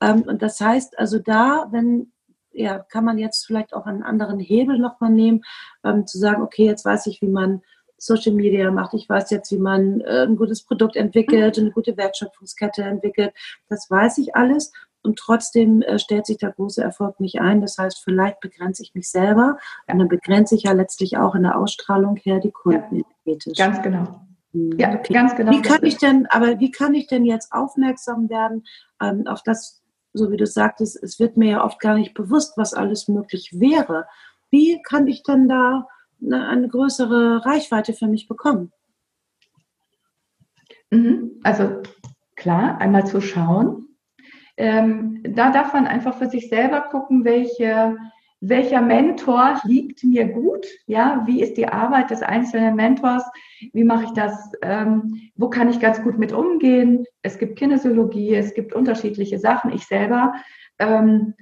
Ähm, 0.00 0.22
und 0.22 0.42
das 0.42 0.60
heißt 0.60 0.98
also 0.98 1.18
da, 1.18 1.68
wenn 1.70 2.12
ja, 2.54 2.78
kann 2.78 3.04
man 3.04 3.18
jetzt 3.18 3.46
vielleicht 3.46 3.72
auch 3.74 3.86
einen 3.86 4.02
anderen 4.02 4.38
Hebel 4.38 4.78
nochmal 4.78 5.10
nehmen, 5.10 5.42
ähm, 5.84 6.06
zu 6.06 6.18
sagen, 6.18 6.42
okay, 6.42 6.66
jetzt 6.66 6.84
weiß 6.84 7.06
ich, 7.06 7.22
wie 7.22 7.28
man 7.28 7.62
Social 8.02 8.32
Media 8.32 8.70
macht. 8.72 8.94
Ich 8.94 9.08
weiß 9.08 9.30
jetzt, 9.30 9.52
wie 9.52 9.58
man 9.58 10.00
äh, 10.00 10.24
ein 10.26 10.36
gutes 10.36 10.62
Produkt 10.62 10.96
entwickelt, 10.96 11.56
eine 11.56 11.70
gute 11.70 11.96
Wertschöpfungskette 11.96 12.82
entwickelt. 12.82 13.32
Das 13.68 13.88
weiß 13.88 14.18
ich 14.18 14.34
alles. 14.34 14.72
Und 15.04 15.18
trotzdem 15.18 15.82
äh, 15.82 16.00
stellt 16.00 16.26
sich 16.26 16.38
der 16.38 16.50
große 16.50 16.82
Erfolg 16.82 17.20
nicht 17.20 17.40
ein. 17.40 17.60
Das 17.60 17.78
heißt, 17.78 18.02
vielleicht 18.02 18.40
begrenze 18.40 18.82
ich 18.82 18.94
mich 18.94 19.08
selber. 19.08 19.58
Und 19.86 20.00
dann 20.00 20.08
begrenze 20.08 20.56
ich 20.56 20.64
ja 20.64 20.72
letztlich 20.72 21.16
auch 21.16 21.36
in 21.36 21.44
der 21.44 21.56
Ausstrahlung 21.56 22.16
her 22.16 22.40
die 22.40 22.50
Kunden 22.50 23.04
ja. 23.24 23.36
Ganz 23.56 23.80
genau. 23.82 24.20
Hm, 24.52 24.78
ja, 24.78 24.94
okay. 24.94 25.12
ganz 25.12 25.36
genau. 25.36 25.52
Wie 25.52 25.62
kann 25.62 25.84
ich 25.84 25.96
denn, 25.98 26.26
aber 26.26 26.58
wie 26.58 26.72
kann 26.72 26.94
ich 26.94 27.06
denn 27.06 27.24
jetzt 27.24 27.52
aufmerksam 27.52 28.28
werden 28.28 28.64
ähm, 29.00 29.28
auf 29.28 29.42
das, 29.44 29.80
so 30.12 30.30
wie 30.32 30.36
du 30.36 30.46
sagtest, 30.46 31.00
es 31.00 31.20
wird 31.20 31.36
mir 31.36 31.50
ja 31.50 31.64
oft 31.64 31.78
gar 31.78 31.94
nicht 31.94 32.14
bewusst, 32.14 32.54
was 32.56 32.74
alles 32.74 33.06
möglich 33.06 33.60
wäre. 33.60 34.06
Wie 34.50 34.82
kann 34.82 35.06
ich 35.06 35.22
denn 35.22 35.48
da 35.48 35.86
eine, 36.30 36.68
größere 36.68 37.44
Reichweite 37.44 37.92
für 37.92 38.06
mich 38.06 38.28
bekommen. 38.28 38.72
Mhm. 40.90 41.40
Also 41.42 41.82
klar, 42.36 42.80
einmal 42.80 43.06
zu 43.06 43.20
schauen. 43.20 43.88
Ähm, 44.56 45.22
da 45.22 45.50
darf 45.50 45.72
man 45.72 45.86
einfach 45.86 46.18
für 46.18 46.28
sich 46.28 46.48
selber 46.48 46.82
gucken, 46.82 47.24
welche, 47.24 47.96
welcher 48.40 48.82
Mentor 48.82 49.60
liegt 49.64 50.04
mir 50.04 50.28
gut, 50.28 50.66
ja, 50.86 51.22
wie 51.26 51.42
ist 51.42 51.56
die 51.56 51.68
Arbeit 51.68 52.10
des 52.10 52.22
einzelnen 52.22 52.76
Mentors, 52.76 53.24
wie 53.72 53.84
mache 53.84 54.04
ich 54.04 54.10
das, 54.10 54.52
ähm, 54.62 55.30
wo 55.36 55.48
kann 55.48 55.70
ich 55.70 55.80
ganz 55.80 56.02
gut 56.02 56.18
mit 56.18 56.32
umgehen. 56.32 57.06
Es 57.22 57.38
gibt 57.38 57.58
Kinesiologie, 57.58 58.34
es 58.34 58.52
gibt 58.52 58.74
unterschiedliche 58.74 59.38
Sachen. 59.38 59.72
Ich 59.72 59.86
selber 59.86 60.34
ähm, 60.78 61.34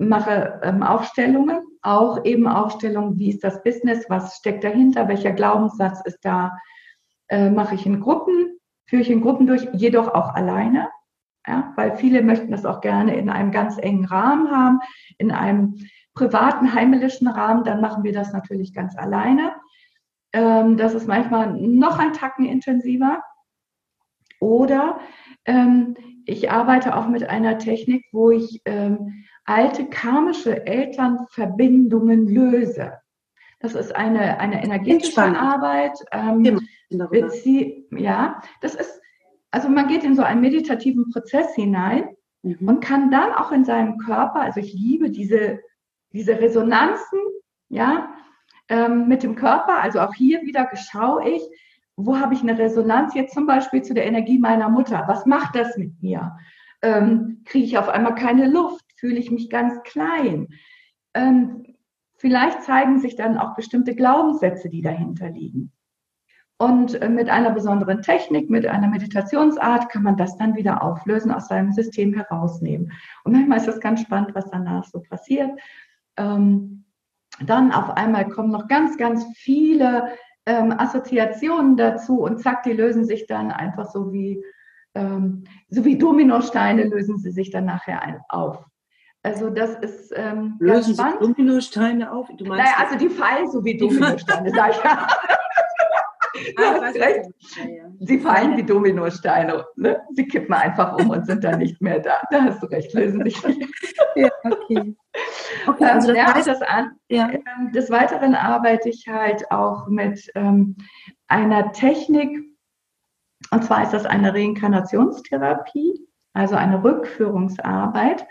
mache 0.00 0.60
ähm, 0.62 0.82
Aufstellungen, 0.82 1.60
auch 1.82 2.24
eben 2.24 2.48
Aufstellungen, 2.48 3.18
wie 3.18 3.30
ist 3.30 3.44
das 3.44 3.62
Business, 3.62 4.06
was 4.08 4.36
steckt 4.36 4.64
dahinter, 4.64 5.08
welcher 5.08 5.32
Glaubenssatz 5.32 6.00
ist 6.04 6.24
da, 6.24 6.56
äh, 7.28 7.50
mache 7.50 7.74
ich 7.74 7.86
in 7.86 8.00
Gruppen, 8.00 8.58
führe 8.86 9.02
ich 9.02 9.10
in 9.10 9.20
Gruppen 9.20 9.46
durch, 9.46 9.68
jedoch 9.72 10.08
auch 10.08 10.34
alleine. 10.34 10.88
Ja, 11.46 11.72
weil 11.76 11.96
viele 11.96 12.22
möchten 12.22 12.50
das 12.50 12.66
auch 12.66 12.80
gerne 12.80 13.16
in 13.16 13.30
einem 13.30 13.50
ganz 13.50 13.78
engen 13.78 14.04
Rahmen 14.04 14.50
haben, 14.50 14.80
in 15.16 15.30
einem 15.30 15.76
privaten, 16.14 16.74
heimischen 16.74 17.28
Rahmen, 17.28 17.64
dann 17.64 17.80
machen 17.80 18.04
wir 18.04 18.12
das 18.12 18.32
natürlich 18.32 18.74
ganz 18.74 18.96
alleine. 18.96 19.54
Ähm, 20.32 20.76
das 20.76 20.94
ist 20.94 21.08
manchmal 21.08 21.52
noch 21.54 21.98
ein 21.98 22.12
Tacken 22.12 22.44
intensiver. 22.44 23.22
Oder 24.38 25.00
ähm, 25.44 25.96
ich 26.26 26.50
arbeite 26.50 26.96
auch 26.96 27.08
mit 27.08 27.28
einer 27.28 27.58
Technik, 27.58 28.04
wo 28.12 28.30
ich 28.30 28.60
ähm, 28.64 29.24
alte 29.50 29.86
karmische 29.86 30.64
Elternverbindungen 30.64 32.28
löse. 32.28 32.92
Das 33.58 33.74
ist 33.74 33.94
eine, 33.94 34.38
eine 34.38 34.62
energetische 34.62 35.22
Arbeit. 35.22 35.98
Ähm, 36.12 36.60
sie, 37.30 37.86
ja, 37.90 38.40
das 38.60 38.76
ist, 38.76 39.00
also 39.50 39.68
man 39.68 39.88
geht 39.88 40.04
in 40.04 40.14
so 40.14 40.22
einen 40.22 40.40
meditativen 40.40 41.10
Prozess 41.10 41.54
hinein 41.54 42.08
mhm. 42.42 42.68
und 42.68 42.80
kann 42.80 43.10
dann 43.10 43.32
auch 43.32 43.50
in 43.50 43.64
seinem 43.64 43.98
Körper, 43.98 44.40
also 44.40 44.60
ich 44.60 44.72
liebe 44.72 45.10
diese, 45.10 45.60
diese 46.12 46.40
Resonanzen, 46.40 47.18
ja, 47.68 48.14
ähm, 48.68 49.08
mit 49.08 49.24
dem 49.24 49.34
Körper. 49.34 49.82
Also 49.82 50.00
auch 50.00 50.14
hier 50.14 50.42
wieder 50.42 50.70
schaue 50.74 51.28
ich, 51.28 51.42
wo 51.96 52.18
habe 52.18 52.34
ich 52.34 52.40
eine 52.40 52.56
Resonanz 52.56 53.14
jetzt 53.14 53.34
zum 53.34 53.46
Beispiel 53.46 53.82
zu 53.82 53.94
der 53.94 54.06
Energie 54.06 54.38
meiner 54.38 54.68
Mutter? 54.68 55.04
Was 55.08 55.26
macht 55.26 55.56
das 55.56 55.76
mit 55.76 56.00
mir? 56.02 56.38
Ähm, 56.82 57.42
Kriege 57.44 57.66
ich 57.66 57.78
auf 57.78 57.88
einmal 57.88 58.14
keine 58.14 58.48
Luft? 58.48 58.84
Fühle 59.00 59.18
ich 59.18 59.30
mich 59.30 59.50
ganz 59.50 59.82
klein? 59.82 60.48
Ähm, 61.14 61.64
vielleicht 62.16 62.62
zeigen 62.62 63.00
sich 63.00 63.16
dann 63.16 63.38
auch 63.38 63.56
bestimmte 63.56 63.94
Glaubenssätze, 63.94 64.68
die 64.68 64.82
dahinter 64.82 65.30
liegen. 65.30 65.72
Und 66.58 67.00
äh, 67.00 67.08
mit 67.08 67.30
einer 67.30 67.52
besonderen 67.52 68.02
Technik, 68.02 68.50
mit 68.50 68.66
einer 68.66 68.88
Meditationsart 68.88 69.88
kann 69.88 70.02
man 70.02 70.18
das 70.18 70.36
dann 70.36 70.54
wieder 70.56 70.82
auflösen, 70.82 71.32
aus 71.32 71.48
seinem 71.48 71.72
System 71.72 72.12
herausnehmen. 72.12 72.92
Und 73.24 73.32
manchmal 73.32 73.58
ist 73.58 73.68
es 73.68 73.80
ganz 73.80 74.02
spannend, 74.02 74.34
was 74.34 74.50
danach 74.50 74.84
so 74.84 75.00
passiert. 75.00 75.50
Ähm, 76.18 76.84
dann 77.46 77.72
auf 77.72 77.88
einmal 77.96 78.28
kommen 78.28 78.50
noch 78.50 78.68
ganz, 78.68 78.98
ganz 78.98 79.24
viele 79.34 80.12
ähm, 80.44 80.74
Assoziationen 80.76 81.78
dazu 81.78 82.20
und 82.20 82.40
zack, 82.40 82.64
die 82.64 82.74
lösen 82.74 83.06
sich 83.06 83.26
dann 83.26 83.50
einfach 83.50 83.86
so 83.90 84.12
wie, 84.12 84.44
ähm, 84.94 85.44
so 85.70 85.86
wie 85.86 85.96
Dominosteine 85.96 86.84
lösen 86.84 87.16
sie 87.16 87.30
sich 87.30 87.50
dann 87.50 87.64
nachher 87.64 88.22
auf. 88.28 88.69
Also 89.22 89.50
das 89.50 89.74
ist 89.76 90.12
ähm, 90.16 90.56
lösen 90.60 90.96
ganz 90.96 91.12
spannend. 91.16 91.38
Dominosteine 91.38 92.10
auf? 92.10 92.28
Du 92.38 92.44
meinst 92.46 92.64
naja, 92.64 92.76
also 92.78 92.96
die 92.96 93.10
fallen 93.10 93.50
so 93.50 93.62
wie 93.64 93.76
Dominosteine, 93.76 94.50
sag 94.50 94.70
ich 94.70 94.76
ja. 94.84 95.06
Du 96.56 96.62
ah, 96.62 96.80
hast 96.80 96.96
recht. 96.96 97.30
Sie 98.00 98.18
fallen 98.18 98.56
wie 98.56 98.62
Dominosteine. 98.62 99.64
Ne? 99.76 100.00
Sie 100.12 100.26
kippen 100.26 100.54
einfach 100.54 100.96
um 100.96 101.10
und 101.10 101.26
sind 101.26 101.44
dann 101.44 101.58
nicht 101.58 101.80
mehr 101.80 102.00
da. 102.00 102.22
Da 102.30 102.44
hast 102.44 102.62
du 102.62 102.66
recht, 102.66 102.92
lösen 102.94 103.24
sich 103.24 103.44
nicht. 103.44 103.68
ja, 104.16 104.30
okay. 104.44 104.96
okay 105.66 105.84
also 105.84 106.08
das, 106.08 106.16
ja, 106.16 106.34
heißt, 106.34 106.48
das 106.48 106.62
an. 106.62 106.92
Ja. 107.08 107.30
Ähm, 107.30 107.72
des 107.72 107.90
Weiteren 107.90 108.34
arbeite 108.34 108.88
ich 108.88 109.06
halt 109.08 109.50
auch 109.50 109.86
mit 109.88 110.30
ähm, 110.34 110.76
einer 111.28 111.72
Technik, 111.72 112.38
und 113.50 113.64
zwar 113.64 113.82
ist 113.82 113.92
das 113.92 114.06
eine 114.06 114.32
Reinkarnationstherapie, 114.32 116.06
also 116.32 116.54
eine 116.54 116.82
Rückführungsarbeit. 116.82 118.26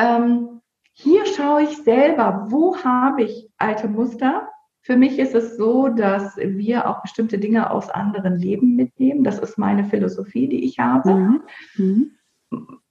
Ähm, 0.00 0.60
hier 0.92 1.26
schaue 1.26 1.62
ich 1.62 1.76
selber, 1.78 2.46
wo 2.48 2.76
habe 2.78 3.22
ich 3.22 3.50
alte 3.58 3.88
Muster, 3.88 4.48
für 4.82 4.96
mich 4.96 5.18
ist 5.18 5.34
es 5.34 5.56
so, 5.56 5.88
dass 5.88 6.36
wir 6.38 6.88
auch 6.88 7.02
bestimmte 7.02 7.38
Dinge 7.38 7.70
aus 7.70 7.90
anderen 7.90 8.38
Leben 8.38 8.76
mitnehmen. 8.76 9.24
Das 9.24 9.38
ist 9.38 9.58
meine 9.58 9.84
Philosophie, 9.84 10.48
die 10.48 10.64
ich 10.64 10.78
habe. 10.78 11.12
Mhm. 11.14 11.42
Mhm. 11.76 12.10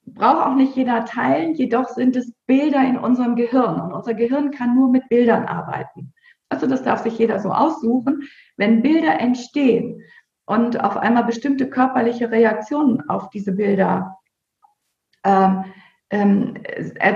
Braucht 0.05 0.45
auch 0.45 0.55
nicht 0.55 0.75
jeder 0.75 1.05
teilen, 1.05 1.55
jedoch 1.55 1.89
sind 1.89 2.15
es 2.15 2.31
Bilder 2.45 2.83
in 2.87 2.97
unserem 2.97 3.35
Gehirn 3.35 3.79
und 3.79 3.91
unser 3.91 4.13
Gehirn 4.13 4.51
kann 4.51 4.75
nur 4.75 4.89
mit 4.89 5.09
Bildern 5.09 5.45
arbeiten. 5.45 6.13
Also 6.49 6.67
das 6.67 6.83
darf 6.83 7.01
sich 7.03 7.17
jeder 7.17 7.39
so 7.39 7.49
aussuchen. 7.49 8.23
Wenn 8.57 8.81
Bilder 8.81 9.19
entstehen 9.19 10.01
und 10.45 10.83
auf 10.83 10.97
einmal 10.97 11.25
bestimmte 11.25 11.69
körperliche 11.69 12.31
Reaktionen 12.31 13.07
auf 13.09 13.29
diese 13.29 13.51
Bilder 13.51 14.17
ähm, 15.23 15.65
ähm, 16.09 16.55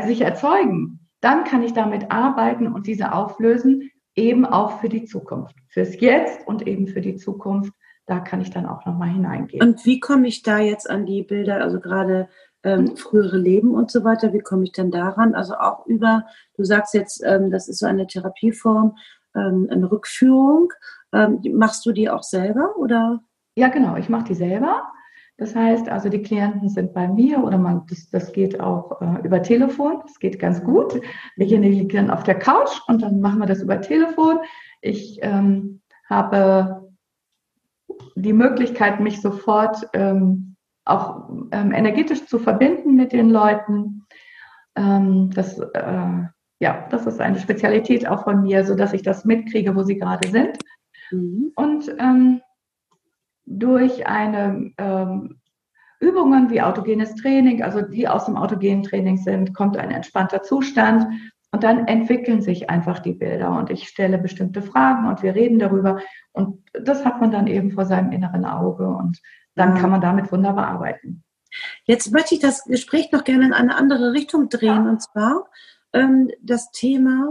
sich 0.05 0.21
erzeugen, 0.21 0.99
dann 1.21 1.43
kann 1.45 1.63
ich 1.63 1.73
damit 1.73 2.11
arbeiten 2.11 2.67
und 2.67 2.87
diese 2.87 3.13
auflösen, 3.13 3.89
eben 4.15 4.45
auch 4.45 4.79
für 4.79 4.89
die 4.89 5.05
Zukunft. 5.05 5.55
Fürs 5.69 5.99
Jetzt 5.99 6.47
und 6.47 6.67
eben 6.67 6.87
für 6.87 7.01
die 7.01 7.15
Zukunft. 7.15 7.73
Da 8.05 8.19
kann 8.19 8.41
ich 8.41 8.51
dann 8.51 8.65
auch 8.65 8.85
nochmal 8.85 9.09
hineingehen. 9.09 9.65
Und 9.65 9.85
wie 9.85 9.99
komme 10.01 10.27
ich 10.27 10.43
da 10.43 10.59
jetzt 10.59 10.89
an 10.89 11.05
die 11.05 11.23
Bilder, 11.23 11.61
also 11.61 11.79
gerade 11.79 12.27
ähm, 12.63 12.97
frühere 12.97 13.37
Leben 13.37 13.73
und 13.73 13.91
so 13.91 14.03
weiter, 14.03 14.33
wie 14.33 14.39
komme 14.39 14.63
ich 14.63 14.73
denn 14.73 14.91
daran? 14.91 15.33
Also 15.33 15.55
auch 15.55 15.85
über, 15.85 16.25
du 16.57 16.63
sagst 16.63 16.93
jetzt, 16.93 17.23
ähm, 17.25 17.49
das 17.49 17.69
ist 17.69 17.79
so 17.79 17.85
eine 17.85 18.05
Therapieform, 18.05 18.97
ähm, 19.35 19.69
eine 19.71 19.89
Rückführung. 19.89 20.73
Ähm, 21.13 21.41
machst 21.53 21.85
du 21.85 21.93
die 21.93 22.09
auch 22.09 22.23
selber 22.23 22.75
oder? 22.77 23.21
Ja, 23.55 23.69
genau, 23.69 23.95
ich 23.95 24.09
mache 24.09 24.25
die 24.25 24.35
selber. 24.35 24.83
Das 25.37 25.55
heißt, 25.55 25.89
also 25.89 26.09
die 26.09 26.21
Klienten 26.21 26.69
sind 26.69 26.93
bei 26.93 27.07
mir 27.07 27.43
oder 27.43 27.57
man, 27.57 27.85
das, 27.89 28.09
das 28.09 28.31
geht 28.33 28.59
auch 28.59 29.01
äh, 29.01 29.25
über 29.25 29.41
Telefon. 29.41 29.99
Das 30.03 30.19
geht 30.19 30.39
ganz 30.39 30.63
gut. 30.63 31.01
Derjenige 31.37 31.75
liegt 31.75 31.95
dann 31.95 32.11
auf 32.11 32.23
der 32.23 32.37
Couch 32.37 32.79
und 32.87 33.01
dann 33.01 33.19
machen 33.19 33.39
wir 33.39 33.47
das 33.47 33.61
über 33.61 33.81
Telefon. 33.81 34.39
Ich 34.81 35.19
ähm, 35.23 35.81
habe 36.07 36.91
die 38.15 38.33
Möglichkeit, 38.33 38.99
mich 38.99 39.21
sofort 39.21 39.87
ähm, 39.93 40.55
auch 40.85 41.29
ähm, 41.51 41.71
energetisch 41.71 42.25
zu 42.25 42.37
verbinden 42.37 42.95
mit 42.95 43.11
den 43.11 43.29
Leuten. 43.29 44.05
Ähm, 44.75 45.31
das, 45.33 45.57
äh, 45.57 46.23
ja, 46.59 46.87
das 46.89 47.07
ist 47.07 47.19
eine 47.19 47.39
Spezialität 47.39 48.07
auch 48.07 48.23
von 48.23 48.43
mir, 48.43 48.65
so 48.65 48.75
dass 48.75 48.93
ich 48.93 49.01
das 49.01 49.25
mitkriege, 49.25 49.75
wo 49.75 49.83
sie 49.83 49.97
gerade 49.97 50.27
sind. 50.27 50.57
Mhm. 51.11 51.51
Und 51.55 51.95
ähm, 51.99 52.41
durch 53.45 54.07
eine 54.07 54.71
ähm, 54.77 55.39
Übungen 55.99 56.49
wie 56.49 56.61
autogenes 56.61 57.15
Training, 57.15 57.63
also 57.63 57.81
die 57.81 58.07
aus 58.07 58.25
dem 58.25 58.35
autogenen 58.35 58.83
Training 58.83 59.17
sind, 59.17 59.53
kommt 59.53 59.77
ein 59.77 59.91
entspannter 59.91 60.43
Zustand 60.43 61.07
und 61.51 61.63
dann 61.63 61.87
entwickeln 61.87 62.41
sich 62.41 62.69
einfach 62.69 62.99
die 62.99 63.13
Bilder 63.13 63.57
und 63.57 63.69
ich 63.69 63.87
stelle 63.87 64.17
bestimmte 64.17 64.61
Fragen 64.61 65.07
und 65.07 65.23
wir 65.23 65.35
reden 65.35 65.59
darüber 65.59 65.99
und 66.31 66.63
das 66.73 67.05
hat 67.05 67.21
man 67.21 67.31
dann 67.31 67.47
eben 67.47 67.71
vor 67.71 67.85
seinem 67.85 68.11
inneren 68.11 68.45
Auge 68.45 68.87
und 68.87 69.21
dann 69.55 69.75
kann 69.75 69.91
man 69.91 70.01
damit 70.01 70.31
wunderbar 70.31 70.67
arbeiten. 70.67 71.23
Jetzt 71.85 72.11
möchte 72.11 72.35
ich 72.35 72.41
das 72.41 72.63
Gespräch 72.65 73.11
noch 73.11 73.23
gerne 73.23 73.45
in 73.45 73.53
eine 73.53 73.75
andere 73.75 74.13
Richtung 74.13 74.49
drehen 74.49 74.85
ja. 74.85 74.89
und 74.89 75.01
zwar 75.01 75.45
ähm, 75.93 76.31
das 76.41 76.71
Thema, 76.71 77.29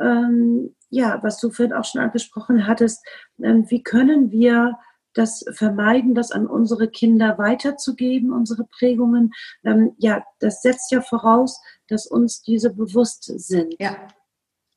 ähm, 0.00 0.74
ja, 0.88 1.18
was 1.22 1.40
du 1.40 1.50
vorhin 1.50 1.74
auch 1.74 1.84
schon 1.84 2.00
angesprochen 2.00 2.66
hattest, 2.66 3.04
ähm, 3.42 3.66
wie 3.68 3.82
können 3.82 4.30
wir 4.30 4.78
das 5.14 5.44
vermeiden, 5.52 6.14
das 6.14 6.30
an 6.30 6.46
unsere 6.46 6.88
Kinder 6.88 7.38
weiterzugeben, 7.38 8.32
unsere 8.32 8.64
Prägungen. 8.64 9.32
Ähm, 9.64 9.92
ja, 9.98 10.24
das 10.38 10.62
setzt 10.62 10.90
ja 10.90 11.00
voraus, 11.00 11.60
dass 11.88 12.06
uns 12.06 12.42
diese 12.42 12.72
bewusst 12.72 13.24
sind. 13.24 13.74
Ja. 13.78 13.96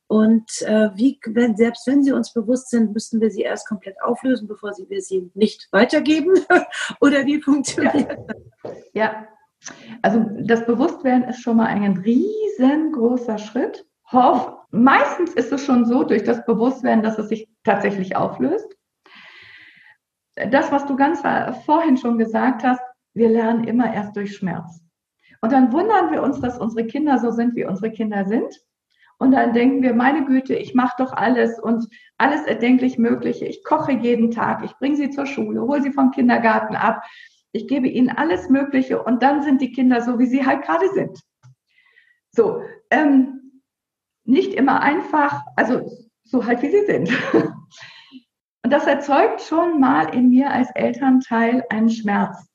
Und 0.08 0.62
äh, 0.64 0.90
wie, 0.96 1.20
wenn, 1.26 1.56
selbst 1.56 1.88
wenn 1.88 2.04
sie 2.04 2.12
uns 2.12 2.34
bewusst 2.34 2.70
sind, 2.70 2.94
müssten 2.94 3.22
wir 3.22 3.32
sie 3.32 3.44
erst 3.44 3.68
komplett 3.68 3.96
auflösen, 4.02 4.48
bevor 4.48 4.74
sie, 4.74 4.90
wir 4.90 5.02
sie 5.02 5.32
nicht 5.36 5.70
weitergeben? 5.72 6.34
Oder 7.00 7.26
wie 7.26 7.42
funktioniert 7.42 8.18
das? 8.28 8.74
Ja, 8.94 9.28
also 10.02 10.26
das 10.42 10.66
Bewusstwerden 10.66 11.30
ist 11.30 11.42
schon 11.42 11.58
mal 11.58 11.68
ein 11.68 11.98
riesengroßer 11.98 13.38
Schritt. 13.38 13.86
Hoff, 14.12 14.52
meistens 14.72 15.34
ist 15.34 15.54
es 15.54 15.64
schon 15.64 15.86
so 15.86 16.04
durch 16.04 16.24
das 16.24 16.44
Bewusstwerden, 16.46 17.04
dass 17.04 17.18
es 17.18 17.30
sich 17.30 17.48
tatsächlich 17.64 18.16
auflöst 18.18 18.68
das, 20.50 20.72
was 20.72 20.86
du 20.86 20.96
ganz 20.96 21.22
vorhin 21.66 21.98
schon 21.98 22.18
gesagt 22.18 22.64
hast, 22.64 22.82
wir 23.14 23.30
lernen 23.30 23.66
immer 23.66 23.94
erst 23.94 24.16
durch 24.16 24.36
Schmerz. 24.36 24.82
Und 25.42 25.52
dann 25.52 25.72
wundern 25.72 26.12
wir 26.12 26.22
uns, 26.22 26.40
dass 26.40 26.58
unsere 26.58 26.86
Kinder 26.86 27.18
so 27.20 27.32
sind, 27.32 27.56
wie 27.56 27.66
unsere 27.66 27.92
Kinder 27.92 28.26
sind. 28.26 28.62
Und 29.18 29.32
dann 29.32 29.54
denken 29.54 29.84
wir, 29.84 29.94
meine 29.94 30.26
Güte, 30.26 30.56
ich 30.56 30.74
mache 30.74 30.96
doch 30.98 31.14
alles 31.14 31.60
und 31.60 31.88
alles 32.18 32.44
erdenklich 32.46 32.98
Mögliche. 32.98 33.46
Ich 33.46 33.64
koche 33.64 33.92
jeden 33.92 34.32
Tag, 34.32 34.64
ich 34.64 34.76
bringe 34.78 34.96
sie 34.96 35.10
zur 35.10 35.26
Schule, 35.26 35.62
hole 35.62 35.82
sie 35.82 35.92
vom 35.92 36.12
Kindergarten 36.12 36.76
ab. 36.76 37.04
ich 37.52 37.68
gebe 37.68 37.88
ihnen 37.88 38.10
alles 38.10 38.50
Mögliche 38.50 39.04
und 39.04 39.22
dann 39.22 39.44
sind 39.44 39.62
die 39.62 39.74
Kinder 39.74 40.02
so, 40.02 40.20
wie 40.20 40.26
sie 40.26 40.46
halt 40.46 40.64
gerade 40.64 40.88
sind. 40.94 41.20
So, 42.32 42.64
ähm, 42.90 43.62
nicht 44.24 44.54
immer 44.54 44.82
einfach, 44.82 45.42
also 45.58 45.88
so 46.24 46.46
halt, 46.46 46.62
wie 46.62 46.72
sie 46.72 46.86
sind. 46.86 47.12
Und 48.64 48.72
das 48.72 48.86
erzeugt 48.86 49.42
schon 49.42 49.80
mal 49.80 50.14
in 50.14 50.30
mir 50.30 50.52
als 50.52 50.70
Elternteil 50.72 51.64
einen 51.70 51.90
Schmerz. 51.90 52.48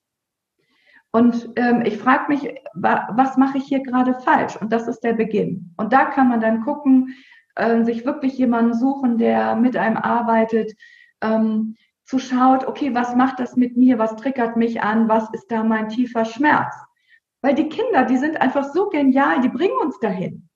Und 1.11 1.49
ähm, 1.55 1.81
ich 1.85 1.97
frage 1.97 2.25
mich, 2.27 2.53
wa 2.73 3.09
was 3.13 3.37
mache 3.37 3.57
ich 3.57 3.65
hier 3.65 3.81
gerade 3.81 4.13
falsch? 4.13 4.55
Und 4.57 4.71
das 4.71 4.87
ist 4.87 5.01
der 5.01 5.13
Beginn. 5.13 5.73
Und 5.77 5.93
da 5.93 6.05
kann 6.05 6.29
man 6.29 6.41
dann 6.41 6.61
gucken, 6.61 7.15
äh, 7.55 7.83
sich 7.83 8.05
wirklich 8.05 8.37
jemanden 8.37 8.73
suchen, 8.73 9.17
der 9.17 9.55
mit 9.55 9.75
einem 9.75 9.97
arbeitet, 9.97 10.73
ähm, 11.21 11.75
zu 12.05 12.19
schaut, 12.19 12.65
okay, 12.65 12.93
was 12.93 13.15
macht 13.15 13.39
das 13.39 13.55
mit 13.55 13.75
mir? 13.75 13.99
Was 13.99 14.15
triggert 14.15 14.55
mich 14.55 14.81
an? 14.81 15.09
Was 15.09 15.29
ist 15.33 15.51
da 15.51 15.63
mein 15.63 15.89
tiefer 15.89 16.23
Schmerz? 16.23 16.73
Weil 17.41 17.55
die 17.55 17.67
Kinder, 17.67 18.05
die 18.05 18.17
sind 18.17 18.39
einfach 18.39 18.63
so 18.63 18.89
genial, 18.89 19.41
die 19.41 19.49
bringen 19.49 19.77
uns 19.81 19.99
dahin. 19.99 20.47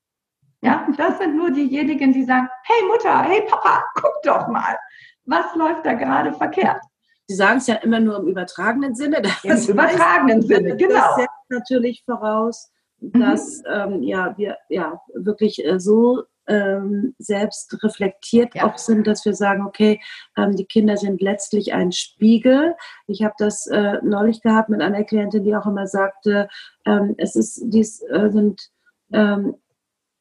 Ja, 0.62 0.88
das 0.96 1.17
sind 1.17 1.36
nur 1.36 1.51
diejenigen, 1.51 2.13
die 2.13 2.24
sagen, 2.24 2.48
hey 2.63 2.88
Mutter, 2.88 3.24
hey 3.24 3.41
Papa, 3.50 3.84
guck 3.96 4.22
doch 4.24 4.48
mal, 4.48 4.77
was 5.25 5.55
läuft 5.55 5.85
da 5.85 5.93
gerade 5.93 6.33
verkehrt? 6.33 6.81
Sie 7.27 7.35
sagen 7.35 7.57
es 7.57 7.67
ja 7.67 7.75
immer 7.75 7.99
nur 7.99 8.19
im 8.19 8.27
übertragenen 8.27 8.95
Sinne. 8.95 9.21
Im 9.43 9.57
übertragenen 9.57 10.41
Sinne, 10.41 10.75
genau. 10.75 10.95
Das 10.95 11.15
setzt 11.15 11.49
natürlich 11.49 12.03
voraus, 12.05 12.71
dass 12.99 13.59
mhm. 13.59 13.93
ähm, 13.93 14.03
ja, 14.03 14.37
wir 14.37 14.57
ja 14.69 14.99
wirklich 15.13 15.63
äh, 15.65 15.79
so 15.79 16.23
ähm, 16.47 17.15
selbst 17.19 17.81
reflektiert 17.83 18.55
ja. 18.55 18.65
auch 18.65 18.77
sind, 18.77 19.07
dass 19.07 19.25
wir 19.25 19.33
sagen, 19.33 19.65
okay, 19.65 20.01
ähm, 20.37 20.55
die 20.55 20.65
Kinder 20.65 20.97
sind 20.97 21.21
letztlich 21.21 21.73
ein 21.73 21.91
Spiegel. 21.91 22.75
Ich 23.07 23.23
habe 23.23 23.35
das 23.37 23.67
äh, 23.67 23.99
neulich 24.03 24.41
gehabt 24.41 24.69
mit 24.69 24.81
einer 24.81 25.03
Klientin, 25.03 25.43
die 25.43 25.55
auch 25.55 25.65
immer 25.65 25.87
sagte, 25.87 26.49
ähm, 26.85 27.15
es 27.17 27.35
ist, 27.35 27.61
dies 27.65 28.01
äh, 28.01 28.29
sind, 28.31 28.69
ähm, 29.13 29.55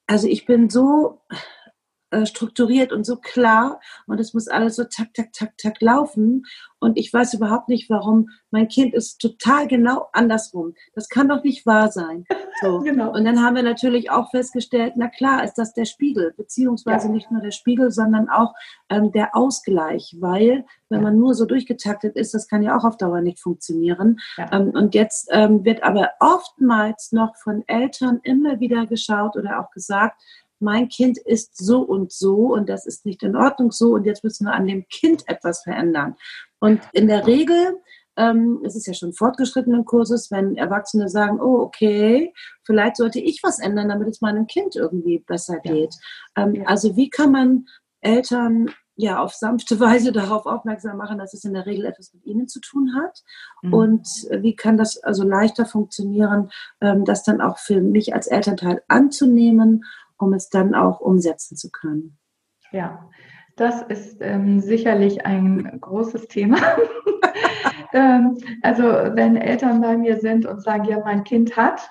also 0.07 0.29
ich 0.29 0.47
bin 0.47 0.69
so 0.69 1.21
äh, 2.11 2.27
strukturiert 2.27 2.93
und 2.93 3.05
so 3.05 3.17
klar 3.17 3.81
und 4.07 4.19
es 4.19 4.35
muss 4.35 4.49
alles 4.49 4.77
so 4.77 4.85
tak, 4.85 5.15
tak, 5.15 5.33
tak, 5.33 5.57
tak 5.57 5.81
laufen. 5.81 6.45
Und 6.83 6.99
ich 6.99 7.13
weiß 7.13 7.35
überhaupt 7.35 7.69
nicht, 7.69 7.91
warum 7.91 8.31
mein 8.51 8.67
Kind 8.67 8.95
ist 8.95 9.21
total 9.21 9.69
genau 9.69 10.09
andersrum. 10.13 10.75
Das 10.95 11.09
kann 11.09 11.29
doch 11.29 11.45
nicht 11.45 11.67
wahr 11.67 11.93
sein. 11.93 12.25
So. 12.63 12.79
genau. 12.85 13.13
Und 13.13 13.25
dann 13.25 13.43
haben 13.45 13.55
wir 13.55 13.63
natürlich 13.63 14.11
auch 14.11 14.31
festgestellt, 14.31 14.95
na 14.97 15.09
klar, 15.09 15.45
ist 15.45 15.55
das 15.55 15.75
der 15.75 15.85
Spiegel, 15.85 16.33
beziehungsweise 16.37 17.09
ja. 17.09 17.13
nicht 17.13 17.31
nur 17.31 17.43
der 17.43 17.51
Spiegel, 17.51 17.91
sondern 17.91 18.29
auch 18.29 18.55
ähm, 18.89 19.13
der 19.13 19.37
Ausgleich, 19.37 20.17
weil 20.21 20.65
wenn 20.89 21.03
man 21.03 21.19
nur 21.19 21.35
so 21.35 21.45
durchgetaktet 21.45 22.17
ist, 22.17 22.35
das 22.35 22.49
kann 22.49 22.63
ja 22.63 22.77
auch 22.77 22.85
auf 22.85 22.97
Dauer 22.97 23.21
nicht 23.21 23.39
funktionieren. 23.39 24.19
Ja. 24.37 24.51
Ähm, 24.53 24.71
und 24.71 24.95
jetzt 24.95 25.29
ähm, 25.31 25.65
wird 25.65 25.85
aber 25.85 26.11
oftmals 26.19 27.13
noch 27.13 27.37
von 27.37 27.63
Eltern 27.69 28.21
immer 28.25 28.59
wieder 28.59 28.87
geschaut 28.87 29.37
oder 29.37 29.61
auch 29.61 29.71
gesagt, 29.71 30.21
mein 30.61 30.89
Kind 30.89 31.19
ist 31.19 31.57
so 31.57 31.81
und 31.81 32.13
so 32.13 32.55
und 32.55 32.69
das 32.69 32.87
ist 32.87 33.07
nicht 33.07 33.23
in 33.23 33.37
Ordnung 33.37 33.73
so 33.73 33.95
und 33.95 34.05
jetzt 34.05 34.25
müssen 34.25 34.47
wir 34.47 34.53
an 34.53 34.67
dem 34.67 34.87
Kind 34.89 35.27
etwas 35.27 35.63
verändern. 35.63 36.17
Und 36.61 36.81
in 36.93 37.09
der 37.09 37.27
Regel, 37.27 37.79
ähm, 38.17 38.61
es 38.65 38.77
ist 38.77 38.87
ja 38.87 38.95
schon 38.95 39.13
fortgeschrittenen 39.13 39.85
Kurses, 39.85 40.31
wenn 40.31 40.57
Erwachsene 40.57 41.09
sagen, 41.09 41.41
oh, 41.41 41.61
okay, 41.61 42.33
vielleicht 42.65 42.97
sollte 42.97 43.21
ich 43.21 43.41
was 43.43 43.59
ändern, 43.59 43.89
damit 43.89 44.09
es 44.09 44.21
meinem 44.21 44.47
Kind 44.47 44.77
irgendwie 44.77 45.21
besser 45.21 45.59
geht. 45.59 45.95
Ähm, 46.37 46.55
ja. 46.55 46.65
Also 46.67 46.97
wie 46.97 47.09
kann 47.09 47.33
man 47.33 47.67
Eltern 48.01 48.71
ja 48.97 49.23
auf 49.23 49.35
sanfte 49.35 49.81
Weise 49.81 50.13
darauf 50.13 50.47
aufmerksam 50.47 50.97
machen, 50.97 51.19
dass 51.19 51.35
es 51.35 51.45
in 51.45 51.55
der 51.55 51.67
Regel 51.67 51.87
etwas 51.87 52.13
mit 52.13 52.25
ihnen 52.27 52.49
zu 52.49 52.61
tun 52.61 52.95
hat. 52.95 53.23
Mhm. 53.63 53.75
Und 53.75 54.09
wie 54.31 54.55
kann 54.55 54.77
das 54.77 55.03
also 55.03 55.25
leichter 55.25 55.65
funktionieren, 55.65 56.51
ähm, 56.81 57.05
das 57.05 57.23
dann 57.23 57.41
auch 57.41 57.59
für 57.59 57.81
mich 57.81 58.15
als 58.15 58.27
Elternteil 58.27 58.83
anzunehmen 58.89 59.85
um 60.21 60.33
es 60.33 60.49
dann 60.49 60.75
auch 60.75 61.01
umsetzen 61.01 61.57
zu 61.57 61.71
können. 61.71 62.19
Ja, 62.73 63.09
das 63.57 63.83
ist 63.83 64.19
ähm, 64.21 64.61
sicherlich 64.61 65.27
ein 65.27 65.81
großes 65.81 66.29
Thema. 66.29 66.59
ähm, 67.93 68.39
also 68.63 68.85
wenn 68.85 69.37
Eltern 69.37 69.81
bei 69.81 69.97
mir 69.97 70.19
sind 70.19 70.47
und 70.47 70.63
sagen, 70.63 70.85
ja, 70.85 71.01
mein 71.01 71.25
Kind 71.25 71.57
hat, 71.57 71.91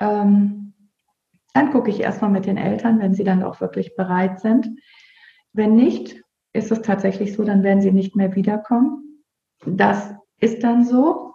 ähm, 0.00 0.74
dann 1.52 1.70
gucke 1.70 1.90
ich 1.90 2.00
erstmal 2.00 2.30
mit 2.30 2.46
den 2.46 2.56
Eltern, 2.56 2.98
wenn 2.98 3.14
sie 3.14 3.24
dann 3.24 3.44
auch 3.44 3.60
wirklich 3.60 3.94
bereit 3.94 4.40
sind. 4.40 4.68
Wenn 5.52 5.76
nicht, 5.76 6.20
ist 6.52 6.72
es 6.72 6.82
tatsächlich 6.82 7.32
so, 7.32 7.44
dann 7.44 7.62
werden 7.62 7.80
sie 7.80 7.92
nicht 7.92 8.16
mehr 8.16 8.34
wiederkommen. 8.34 9.22
Das 9.64 10.14
ist 10.40 10.64
dann 10.64 10.84
so. 10.84 11.32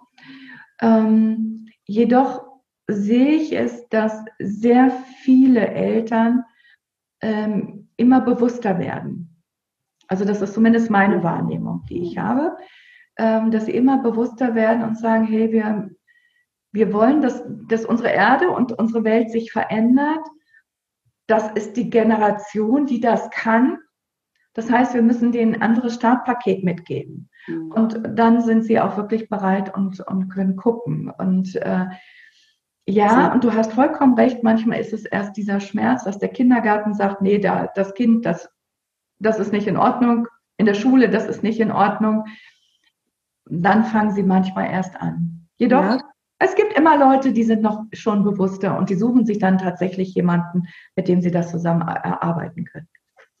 Ähm, 0.80 1.68
jedoch 1.84 2.49
sehe 2.92 3.34
ich 3.36 3.52
es, 3.52 3.88
dass 3.88 4.24
sehr 4.38 4.90
viele 5.22 5.68
Eltern 5.68 6.44
ähm, 7.20 7.88
immer 7.96 8.20
bewusster 8.20 8.78
werden. 8.78 9.42
Also 10.08 10.24
das 10.24 10.42
ist 10.42 10.54
zumindest 10.54 10.90
meine 10.90 11.22
Wahrnehmung, 11.22 11.84
die 11.88 12.02
ich 12.02 12.18
habe, 12.18 12.56
ähm, 13.16 13.50
dass 13.50 13.66
sie 13.66 13.74
immer 13.74 14.02
bewusster 14.02 14.54
werden 14.54 14.82
und 14.82 14.98
sagen, 14.98 15.24
hey, 15.24 15.52
wir, 15.52 15.90
wir 16.72 16.92
wollen, 16.92 17.20
dass, 17.20 17.44
dass 17.68 17.84
unsere 17.84 18.10
Erde 18.10 18.50
und 18.50 18.72
unsere 18.72 19.04
Welt 19.04 19.30
sich 19.30 19.52
verändert. 19.52 20.26
Das 21.26 21.50
ist 21.52 21.76
die 21.76 21.90
Generation, 21.90 22.86
die 22.86 23.00
das 23.00 23.30
kann. 23.30 23.78
Das 24.54 24.70
heißt, 24.70 24.94
wir 24.94 25.02
müssen 25.02 25.30
denen 25.30 25.54
ein 25.54 25.62
anderes 25.62 25.94
Startpaket 25.94 26.64
mitgeben. 26.64 27.30
Mhm. 27.46 27.70
Und 27.72 28.00
dann 28.14 28.42
sind 28.42 28.64
sie 28.64 28.80
auch 28.80 28.96
wirklich 28.96 29.28
bereit 29.28 29.72
und, 29.74 30.00
und 30.00 30.28
können 30.28 30.56
gucken. 30.56 31.12
Und 31.18 31.54
äh, 31.56 31.86
ja, 32.88 33.26
so. 33.26 33.32
und 33.32 33.44
du 33.44 33.52
hast 33.54 33.72
vollkommen 33.72 34.14
recht. 34.14 34.42
Manchmal 34.42 34.80
ist 34.80 34.92
es 34.92 35.04
erst 35.04 35.36
dieser 35.36 35.60
Schmerz, 35.60 36.04
dass 36.04 36.18
der 36.18 36.28
Kindergarten 36.28 36.94
sagt, 36.94 37.22
nee, 37.22 37.38
da, 37.38 37.68
das 37.74 37.94
Kind, 37.94 38.26
das, 38.26 38.48
das 39.18 39.38
ist 39.38 39.52
nicht 39.52 39.66
in 39.66 39.76
Ordnung. 39.76 40.26
In 40.56 40.66
der 40.66 40.74
Schule, 40.74 41.08
das 41.08 41.26
ist 41.26 41.42
nicht 41.42 41.60
in 41.60 41.70
Ordnung. 41.70 42.24
Dann 43.46 43.84
fangen 43.84 44.10
sie 44.10 44.22
manchmal 44.22 44.70
erst 44.70 45.00
an. 45.00 45.46
Jedoch, 45.56 45.82
ja. 45.82 45.98
es 46.38 46.54
gibt 46.54 46.76
immer 46.76 46.98
Leute, 46.98 47.32
die 47.32 47.44
sind 47.44 47.62
noch 47.62 47.84
schon 47.92 48.24
bewusster 48.24 48.76
und 48.76 48.90
die 48.90 48.94
suchen 48.94 49.24
sich 49.24 49.38
dann 49.38 49.58
tatsächlich 49.58 50.14
jemanden, 50.14 50.64
mit 50.96 51.08
dem 51.08 51.20
sie 51.20 51.30
das 51.30 51.50
zusammen 51.50 51.82
erarbeiten 51.82 52.64
können. 52.64 52.88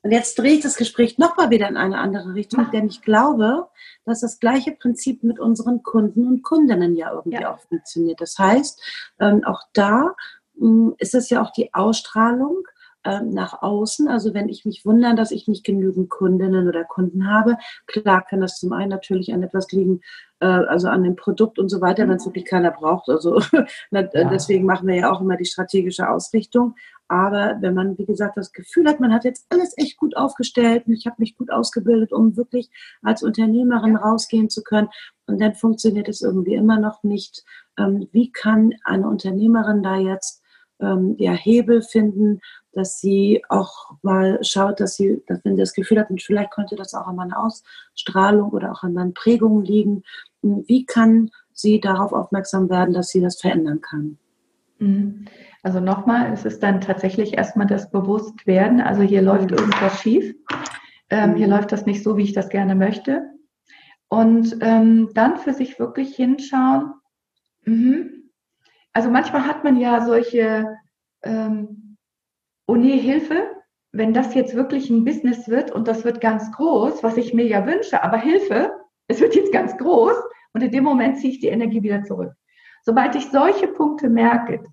Und 0.02 0.12
jetzt 0.12 0.38
drehe 0.38 0.54
ich 0.54 0.62
das 0.62 0.76
Gespräch 0.76 1.18
nochmal 1.18 1.50
wieder 1.50 1.68
in 1.68 1.76
eine 1.76 1.98
andere 1.98 2.34
Richtung, 2.34 2.64
Ach. 2.66 2.70
denn 2.70 2.86
ich 2.86 3.02
glaube, 3.02 3.68
dass 4.04 4.20
das 4.20 4.38
gleiche 4.38 4.72
Prinzip 4.72 5.22
mit 5.22 5.38
unseren 5.38 5.82
Kunden 5.82 6.26
und 6.26 6.42
Kundinnen 6.42 6.96
ja 6.96 7.12
irgendwie 7.12 7.42
ja. 7.42 7.54
auch 7.54 7.60
funktioniert. 7.60 8.20
Das 8.20 8.38
heißt, 8.38 8.82
ähm, 9.20 9.44
auch 9.44 9.62
da 9.72 10.14
ähm, 10.60 10.94
ist 10.98 11.14
es 11.14 11.28
ja 11.28 11.42
auch 11.42 11.52
die 11.52 11.74
Ausstrahlung 11.74 12.64
ähm, 13.04 13.30
nach 13.30 13.62
außen. 13.62 14.08
Also 14.08 14.34
wenn 14.34 14.48
ich 14.48 14.64
mich 14.64 14.84
wundere, 14.84 15.14
dass 15.14 15.30
ich 15.30 15.48
nicht 15.48 15.64
genügend 15.64 16.10
Kundinnen 16.10 16.68
oder 16.68 16.84
Kunden 16.84 17.30
habe, 17.30 17.56
klar 17.86 18.24
kann 18.24 18.40
das 18.40 18.58
zum 18.58 18.72
einen 18.72 18.90
natürlich 18.90 19.32
an 19.32 19.42
etwas 19.42 19.70
liegen, 19.72 20.00
äh, 20.40 20.46
also 20.46 20.88
an 20.88 21.02
dem 21.02 21.16
Produkt 21.16 21.58
und 21.58 21.68
so 21.68 21.80
weiter, 21.80 22.08
wenn 22.08 22.16
es 22.16 22.26
wirklich 22.26 22.44
keiner 22.44 22.70
braucht. 22.70 23.08
Also 23.08 23.40
ja. 23.90 24.02
deswegen 24.02 24.66
machen 24.66 24.88
wir 24.88 24.96
ja 24.96 25.12
auch 25.12 25.20
immer 25.20 25.36
die 25.36 25.46
strategische 25.46 26.08
Ausrichtung. 26.08 26.74
Aber 27.10 27.56
wenn 27.60 27.74
man, 27.74 27.98
wie 27.98 28.06
gesagt, 28.06 28.36
das 28.36 28.52
Gefühl 28.52 28.86
hat, 28.86 29.00
man 29.00 29.12
hat 29.12 29.24
jetzt 29.24 29.44
alles 29.48 29.76
echt 29.76 29.96
gut 29.96 30.16
aufgestellt 30.16 30.86
und 30.86 30.92
ich 30.92 31.06
habe 31.06 31.16
mich 31.18 31.36
gut 31.36 31.50
ausgebildet, 31.50 32.12
um 32.12 32.36
wirklich 32.36 32.70
als 33.02 33.24
Unternehmerin 33.24 33.96
rausgehen 33.96 34.48
zu 34.48 34.62
können, 34.62 34.88
und 35.26 35.40
dann 35.40 35.56
funktioniert 35.56 36.08
es 36.08 36.22
irgendwie 36.22 36.54
immer 36.54 36.78
noch 36.78 37.02
nicht. 37.02 37.44
Ähm, 37.76 38.08
wie 38.12 38.30
kann 38.30 38.74
eine 38.84 39.08
Unternehmerin 39.08 39.82
da 39.82 39.96
jetzt 39.96 40.40
ähm, 40.78 41.16
ja, 41.18 41.32
Hebel 41.32 41.82
finden, 41.82 42.40
dass 42.74 43.00
sie 43.00 43.42
auch 43.48 43.90
mal 44.02 44.38
schaut, 44.42 44.78
dass 44.78 44.94
sie, 44.94 45.20
dass 45.26 45.44
wenn 45.44 45.56
sie 45.56 45.62
das 45.62 45.74
Gefühl 45.74 45.98
hat, 45.98 46.10
und 46.10 46.22
vielleicht 46.22 46.52
könnte 46.52 46.76
das 46.76 46.94
auch 46.94 47.08
an 47.08 47.16
meiner 47.16 47.44
Ausstrahlung 47.44 48.50
oder 48.50 48.70
auch 48.70 48.84
an 48.84 48.92
meinen 48.92 49.14
Prägungen 49.14 49.64
liegen, 49.64 50.04
wie 50.42 50.86
kann 50.86 51.32
sie 51.52 51.80
darauf 51.80 52.12
aufmerksam 52.12 52.70
werden, 52.70 52.94
dass 52.94 53.08
sie 53.08 53.20
das 53.20 53.40
verändern 53.40 53.80
kann? 53.80 54.18
Mhm. 54.80 55.26
Also 55.62 55.78
nochmal, 55.78 56.32
es 56.32 56.44
ist 56.44 56.62
dann 56.62 56.80
tatsächlich 56.80 57.36
erstmal 57.36 57.66
das 57.66 57.90
Bewusstwerden. 57.90 58.80
Also 58.80 59.02
hier 59.02 59.22
läuft 59.22 59.52
irgendwas 59.52 60.00
schief. 60.00 60.34
Ähm, 61.10 61.36
hier 61.36 61.46
mhm. 61.46 61.52
läuft 61.52 61.72
das 61.72 61.86
nicht 61.86 62.02
so, 62.02 62.16
wie 62.16 62.22
ich 62.22 62.32
das 62.32 62.48
gerne 62.48 62.74
möchte. 62.74 63.30
Und 64.08 64.56
ähm, 64.60 65.10
dann 65.14 65.36
für 65.36 65.52
sich 65.52 65.78
wirklich 65.78 66.16
hinschauen. 66.16 66.94
Mhm. 67.64 68.30
Also 68.92 69.10
manchmal 69.10 69.46
hat 69.46 69.62
man 69.62 69.76
ja 69.76 70.04
solche, 70.04 70.66
ähm, 71.22 71.96
oh 72.66 72.74
nee, 72.74 72.98
Hilfe, 72.98 73.46
wenn 73.92 74.14
das 74.14 74.34
jetzt 74.34 74.54
wirklich 74.54 74.90
ein 74.90 75.04
Business 75.04 75.48
wird 75.48 75.70
und 75.70 75.86
das 75.86 76.04
wird 76.04 76.20
ganz 76.20 76.50
groß, 76.52 77.02
was 77.02 77.16
ich 77.16 77.34
mir 77.34 77.46
ja 77.46 77.66
wünsche, 77.66 78.02
aber 78.02 78.18
Hilfe, 78.18 78.72
es 79.08 79.20
wird 79.20 79.34
jetzt 79.34 79.52
ganz 79.52 79.76
groß 79.76 80.14
und 80.54 80.62
in 80.62 80.70
dem 80.70 80.84
Moment 80.84 81.18
ziehe 81.18 81.32
ich 81.32 81.40
die 81.40 81.48
Energie 81.48 81.82
wieder 81.82 82.02
zurück. 82.02 82.32
Sobald 82.82 83.14
ich 83.14 83.30
solche 83.30 83.68
Punkte 83.68 84.08
merke, 84.08 84.64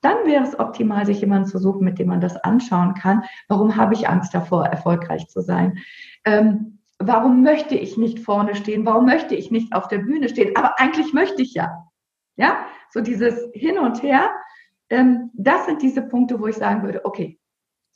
dann 0.00 0.24
wäre 0.24 0.44
es 0.44 0.58
optimal, 0.58 1.04
sich 1.06 1.20
jemanden 1.20 1.48
zu 1.48 1.58
suchen, 1.58 1.84
mit 1.84 1.98
dem 1.98 2.08
man 2.08 2.20
das 2.20 2.36
anschauen 2.36 2.94
kann. 2.94 3.24
Warum 3.48 3.76
habe 3.76 3.94
ich 3.94 4.08
Angst 4.08 4.32
davor, 4.34 4.66
erfolgreich 4.66 5.28
zu 5.28 5.40
sein? 5.40 5.78
Ähm, 6.24 6.78
warum 6.98 7.42
möchte 7.42 7.74
ich 7.74 7.96
nicht 7.96 8.20
vorne 8.20 8.54
stehen? 8.54 8.86
Warum 8.86 9.06
möchte 9.06 9.34
ich 9.34 9.50
nicht 9.50 9.74
auf 9.74 9.88
der 9.88 9.98
Bühne 9.98 10.28
stehen? 10.28 10.56
Aber 10.56 10.78
eigentlich 10.78 11.12
möchte 11.12 11.42
ich 11.42 11.54
ja. 11.54 11.86
Ja, 12.36 12.64
so 12.90 13.00
dieses 13.00 13.50
Hin 13.52 13.78
und 13.78 14.02
Her. 14.02 14.30
Ähm, 14.88 15.30
das 15.34 15.66
sind 15.66 15.82
diese 15.82 16.02
Punkte, 16.02 16.40
wo 16.40 16.46
ich 16.46 16.56
sagen 16.56 16.82
würde, 16.82 17.04
okay, 17.04 17.39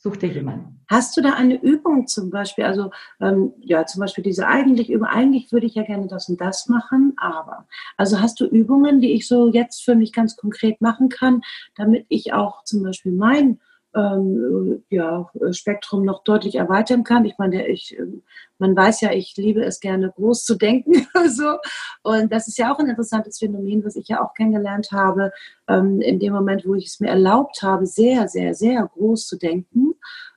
such 0.05 0.17
dir 0.17 0.29
jemanden. 0.29 0.79
Hast 0.87 1.17
du 1.17 1.21
da 1.21 1.33
eine 1.33 1.59
Übung 1.59 2.05
zum 2.05 2.29
Beispiel? 2.29 2.63
Also 2.63 2.91
ähm, 3.19 3.53
ja, 3.59 3.87
zum 3.87 4.01
Beispiel 4.01 4.23
diese 4.23 4.45
eigentlich 4.45 4.91
über 4.91 5.09
eigentlich 5.09 5.51
würde 5.51 5.65
ich 5.65 5.73
ja 5.73 5.81
gerne 5.81 6.05
das 6.05 6.29
und 6.29 6.39
das 6.39 6.69
machen, 6.69 7.13
aber 7.17 7.65
also 7.97 8.21
hast 8.21 8.39
du 8.39 8.45
Übungen, 8.45 9.01
die 9.01 9.13
ich 9.13 9.27
so 9.27 9.49
jetzt 9.49 9.83
für 9.83 9.95
mich 9.95 10.13
ganz 10.13 10.35
konkret 10.35 10.79
machen 10.79 11.09
kann, 11.09 11.41
damit 11.75 12.05
ich 12.09 12.33
auch 12.33 12.63
zum 12.65 12.83
Beispiel 12.83 13.13
mein 13.13 13.59
ähm, 13.95 14.83
ja, 14.89 15.29
Spektrum 15.51 16.03
noch 16.03 16.23
deutlich 16.23 16.55
erweitern 16.55 17.03
kann. 17.03 17.25
Ich 17.25 17.37
meine, 17.37 17.67
ich, 17.67 17.97
ähm, 17.97 18.23
man 18.59 18.75
weiß 18.75 19.01
ja, 19.01 19.11
ich 19.11 19.35
liebe 19.37 19.63
es 19.63 19.79
gerne 19.79 20.11
groß 20.15 20.43
zu 20.43 20.55
denken. 20.55 21.07
so. 21.29 21.57
Und 22.03 22.31
das 22.31 22.47
ist 22.47 22.57
ja 22.57 22.73
auch 22.73 22.79
ein 22.79 22.89
interessantes 22.89 23.39
Phänomen, 23.39 23.85
was 23.85 23.95
ich 23.95 24.09
ja 24.09 24.23
auch 24.23 24.33
kennengelernt 24.33 24.89
habe, 24.91 25.31
ähm, 25.67 26.01
in 26.01 26.19
dem 26.19 26.33
Moment, 26.33 26.65
wo 26.67 26.75
ich 26.75 26.87
es 26.87 26.99
mir 26.99 27.09
erlaubt 27.09 27.61
habe, 27.63 27.85
sehr, 27.85 28.27
sehr, 28.27 28.53
sehr 28.53 28.85
groß 28.93 29.27
zu 29.27 29.37
denken, 29.37 29.84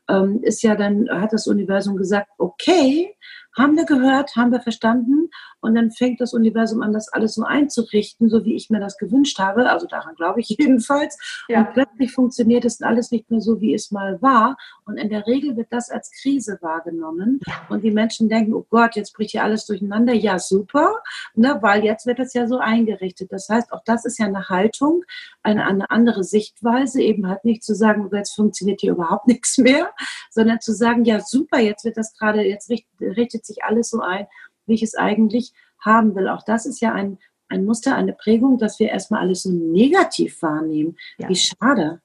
ähm, 0.09 0.41
ist 0.43 0.63
ja 0.63 0.75
dann, 0.75 1.09
hat 1.11 1.33
das 1.33 1.47
Universum 1.47 1.97
gesagt, 1.97 2.31
okay, 2.39 3.15
haben 3.57 3.77
wir 3.77 3.85
gehört, 3.85 4.37
haben 4.37 4.53
wir 4.53 4.61
verstanden 4.61 5.31
und 5.61 5.75
dann 5.75 5.91
fängt 5.91 6.21
das 6.21 6.33
Universum 6.33 6.83
an, 6.83 6.93
das 6.93 7.13
alles 7.13 7.35
so 7.35 7.43
einzurichten, 7.43 8.29
so 8.29 8.45
wie 8.45 8.55
ich 8.55 8.71
mir 8.71 8.81
das 8.81 8.97
gewünscht 8.97 9.39
habe. 9.39 9.69
Also 9.69 9.87
daran 9.87 10.15
glaube 10.15 10.41
ich 10.41 10.49
jedenfalls. 10.59 11.19
Ja. 11.49 11.61
Und 11.61 11.73
plötzlich 11.73 12.13
funktioniert 12.13 12.65
es 12.65 12.81
alles 12.81 13.11
nicht 13.11 13.31
mehr 13.31 13.41
so, 13.41 13.61
wie 13.61 13.75
es 13.75 13.91
mal 13.91 14.21
war. 14.23 14.57
Und 14.85 14.97
in 14.97 15.11
der 15.11 15.27
Regel 15.27 15.57
wird 15.57 15.69
das 15.71 15.91
als 15.91 16.11
Krise 16.23 16.59
wahrgenommen. 16.61 17.41
Und 17.69 17.83
die 17.83 17.91
Menschen 17.91 18.29
denken, 18.29 18.55
oh 18.55 18.67
Gott, 18.71 18.97
jetzt 18.97 19.15
bricht 19.15 19.33
hier 19.33 19.43
alles 19.43 19.67
durcheinander. 19.67 20.15
Ja, 20.15 20.39
super, 20.39 20.95
ne, 21.35 21.59
weil 21.61 21.85
jetzt 21.85 22.07
wird 22.07 22.21
es 22.21 22.35
ja 22.35 22.47
so 22.47 22.59
eingerichtet. 22.59 23.33
Das 23.33 23.49
heißt, 23.49 23.73
auch 23.73 23.83
das 23.85 24.05
ist 24.05 24.19
ja 24.19 24.27
eine 24.27 24.49
Haltung, 24.49 25.05
eine, 25.43 25.67
eine 25.67 25.91
andere 25.91 26.23
Sichtweise, 26.25 27.03
eben 27.03 27.27
halt 27.27 27.45
nicht 27.45 27.65
zu 27.65 27.75
sagen, 27.75 28.09
oh, 28.11 28.17
jetzt 28.17 28.35
funktioniert 28.35 28.81
hier 28.81 28.93
überhaupt 28.93 29.27
nichts 29.27 29.59
mehr, 29.59 29.91
sondern 30.31 30.61
zu 30.61 30.73
sagen, 30.73 31.05
ja, 31.05 31.21
super, 31.21 31.59
jetzt 31.59 31.85
wird 31.85 31.97
das 31.97 32.17
gerade, 32.17 32.43
jetzt 32.43 32.71
richtet, 32.71 32.89
richtet 33.01 33.45
sich 33.49 33.65
alles 33.65 33.91
so 33.91 34.01
ein 34.01 34.27
wie 34.69 34.75
ich 34.75 34.83
es 34.83 34.95
eigentlich 34.95 35.53
haben 35.81 36.15
will. 36.15 36.29
Auch 36.29 36.45
das 36.45 36.67
ist 36.67 36.81
ja 36.81 36.93
ein, 36.93 37.19
ein 37.49 37.65
Muster, 37.65 37.97
eine 37.97 38.13
Prägung, 38.13 38.59
dass 38.59 38.79
wir 38.79 38.91
erstmal 38.91 39.23
alles 39.23 39.43
so 39.43 39.51
negativ 39.51 40.41
wahrnehmen. 40.43 40.97
Ja. 41.19 41.29
Wie 41.29 41.37
schade. 41.37 42.01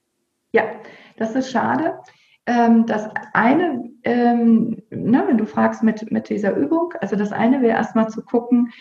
Ja, 0.53 0.63
das 1.17 1.36
ist 1.36 1.51
schade. 1.51 1.99
Ähm, 2.45 2.86
das 2.86 3.10
eine, 3.34 3.89
ähm, 4.03 4.82
ne, 4.89 5.23
wenn 5.27 5.38
du 5.38 5.45
fragst 5.45 5.84
mit, 5.84 6.12
mit 6.12 6.29
dieser 6.29 6.56
Übung, 6.56 6.93
also 6.99 7.15
das 7.15 7.32
eine 7.32 7.62
wäre 7.62 7.77
erstmal 7.77 8.10
zu 8.10 8.23
gucken, 8.23 8.71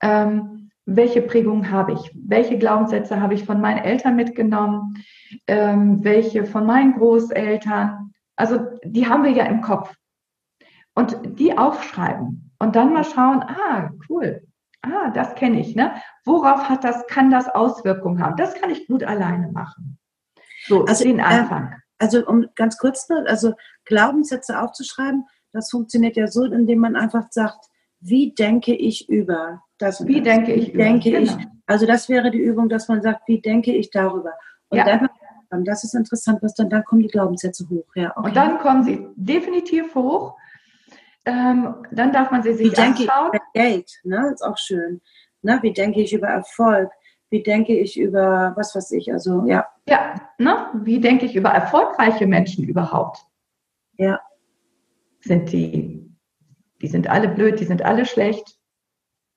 ähm, 0.00 0.70
welche 0.86 1.22
Prägung 1.22 1.70
habe 1.70 1.92
ich? 1.92 2.10
Welche 2.14 2.58
Glaubenssätze 2.58 3.20
habe 3.20 3.34
ich 3.34 3.44
von 3.44 3.60
meinen 3.60 3.78
Eltern 3.78 4.16
mitgenommen? 4.16 4.96
Welche 5.46 6.46
von 6.46 6.66
meinen 6.66 6.94
Großeltern? 6.94 8.12
Also 8.34 8.58
die 8.82 9.06
haben 9.06 9.22
wir 9.22 9.30
ja 9.30 9.44
im 9.44 9.60
Kopf. 9.60 9.94
Und 10.94 11.38
die 11.38 11.56
aufschreiben. 11.56 12.52
Und 12.58 12.76
dann 12.76 12.92
mal 12.92 13.04
schauen, 13.04 13.42
ah, 13.42 13.90
cool, 14.08 14.46
ah, 14.82 15.10
das 15.10 15.34
kenne 15.34 15.60
ich, 15.60 15.74
ne? 15.74 15.94
Worauf 16.24 16.68
hat 16.68 16.84
das, 16.84 17.06
kann 17.06 17.30
das 17.30 17.48
Auswirkungen 17.48 18.22
haben? 18.22 18.36
Das 18.36 18.54
kann 18.54 18.70
ich 18.70 18.86
gut 18.86 19.02
alleine 19.02 19.50
machen. 19.52 19.98
So, 20.66 20.84
also 20.84 21.04
den 21.04 21.18
äh, 21.18 21.22
Anfang. 21.22 21.72
Äh, 21.72 21.76
also 21.98 22.26
um 22.26 22.46
ganz 22.54 22.78
kurz, 22.78 23.08
also 23.26 23.54
Glaubenssätze 23.84 24.60
aufzuschreiben, 24.60 25.26
das 25.52 25.70
funktioniert 25.70 26.16
ja 26.16 26.26
so, 26.26 26.44
indem 26.44 26.78
man 26.78 26.96
einfach 26.96 27.26
sagt, 27.30 27.66
wie 28.00 28.34
denke 28.34 28.74
ich 28.74 29.08
über 29.08 29.62
das? 29.78 30.06
Wie 30.06 30.22
denke 30.22 30.52
ich 30.52 30.68
wie 30.68 30.72
über? 30.72 30.84
Denke 30.84 31.10
genau. 31.10 31.22
ich, 31.22 31.46
also 31.66 31.86
das 31.86 32.08
wäre 32.08 32.30
die 32.30 32.38
Übung, 32.38 32.68
dass 32.68 32.88
man 32.88 33.02
sagt, 33.02 33.28
wie 33.28 33.40
denke 33.40 33.72
ich 33.72 33.90
darüber? 33.90 34.32
Und 34.68 34.78
ja. 34.78 35.08
dann, 35.50 35.64
das 35.64 35.84
ist 35.84 35.94
interessant, 35.94 36.42
was 36.42 36.54
dann, 36.54 36.70
dann 36.70 36.84
kommen 36.84 37.02
die 37.02 37.08
Glaubenssätze 37.08 37.68
hoch. 37.68 37.86
Ja, 37.94 38.12
okay. 38.16 38.28
Und 38.28 38.36
dann 38.36 38.58
kommen 38.58 38.84
sie 38.84 39.06
definitiv 39.16 39.94
hoch 39.94 40.36
ähm, 41.24 41.86
dann 41.90 42.12
darf 42.12 42.30
man 42.30 42.42
sie 42.42 42.54
sich 42.54 42.72
Wie 42.72 42.74
denke 42.74 43.02
anschauen. 43.02 43.30
ich 43.32 43.40
über 43.40 43.44
Geld? 43.52 44.00
Ne? 44.04 44.30
Ist 44.32 44.42
auch 44.42 44.58
schön. 44.58 45.00
Ne? 45.42 45.58
Wie 45.62 45.72
denke 45.72 46.00
ich 46.00 46.12
über 46.12 46.28
Erfolg? 46.28 46.90
Wie 47.30 47.42
denke 47.42 47.76
ich 47.76 47.98
über 47.98 48.52
was 48.56 48.74
weiß 48.74 48.90
ich? 48.92 49.12
Also 49.12 49.44
ja. 49.46 49.66
Ja, 49.88 50.14
ne? 50.38 50.68
Wie 50.74 51.00
denke 51.00 51.26
ich 51.26 51.36
über 51.36 51.50
erfolgreiche 51.50 52.26
Menschen 52.26 52.64
überhaupt? 52.64 53.24
Ja. 53.96 54.20
Sind 55.20 55.52
die, 55.52 56.10
die 56.82 56.88
sind 56.88 57.08
alle 57.08 57.28
blöd, 57.28 57.60
die 57.60 57.64
sind 57.64 57.82
alle 57.82 58.04
schlecht. 58.06 58.56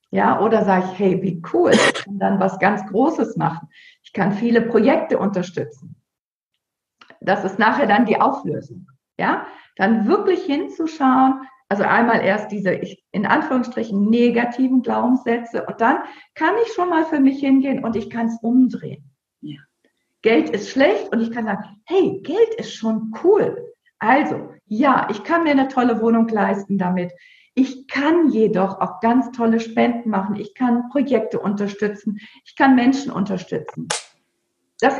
Ja, 0.09 0.39
oder 0.39 0.63
sage 0.63 0.85
ich, 0.91 0.99
hey, 0.99 1.21
wie 1.23 1.41
cool, 1.53 1.71
ich 1.71 1.93
kann 1.95 2.19
dann 2.19 2.39
was 2.39 2.59
ganz 2.59 2.85
Großes 2.85 3.35
machen. 3.35 3.67
Ich 4.03 4.13
kann 4.13 4.31
viele 4.31 4.61
Projekte 4.61 5.17
unterstützen. 5.17 5.95
Das 7.19 7.43
ist 7.43 7.57
nachher 7.57 7.87
dann 7.87 8.05
die 8.05 8.21
Auflösung. 8.21 8.87
Ja, 9.17 9.47
dann 9.75 10.07
wirklich 10.07 10.43
hinzuschauen, 10.43 11.41
also 11.73 11.85
einmal 11.85 12.21
erst 12.21 12.51
diese 12.51 12.79
in 13.09 13.25
Anführungsstrichen 13.25 14.07
negativen 14.07 14.83
Glaubenssätze 14.83 15.65
und 15.65 15.81
dann 15.81 16.03
kann 16.35 16.53
ich 16.63 16.71
schon 16.73 16.87
mal 16.87 17.03
für 17.03 17.19
mich 17.19 17.39
hingehen 17.39 17.83
und 17.83 17.95
ich 17.95 18.11
kann 18.11 18.27
es 18.27 18.37
umdrehen. 18.43 19.09
Ja. 19.41 19.57
Geld 20.21 20.51
ist 20.51 20.69
schlecht 20.69 21.11
und 21.11 21.19
ich 21.19 21.31
kann 21.31 21.45
sagen, 21.45 21.63
hey, 21.85 22.19
Geld 22.21 22.53
ist 22.59 22.75
schon 22.75 23.11
cool. 23.23 23.73
Also, 23.97 24.51
ja, 24.67 25.07
ich 25.09 25.23
kann 25.23 25.45
mir 25.45 25.49
eine 25.49 25.67
tolle 25.67 25.99
Wohnung 25.99 26.27
leisten 26.27 26.77
damit. 26.77 27.11
Ich 27.55 27.87
kann 27.87 28.29
jedoch 28.29 28.79
auch 28.79 28.99
ganz 28.99 29.31
tolle 29.31 29.59
Spenden 29.59 30.11
machen. 30.11 30.35
Ich 30.35 30.53
kann 30.53 30.89
Projekte 30.89 31.39
unterstützen. 31.39 32.19
Ich 32.45 32.55
kann 32.55 32.75
Menschen 32.75 33.11
unterstützen. 33.11 33.87
Das, 34.79 34.93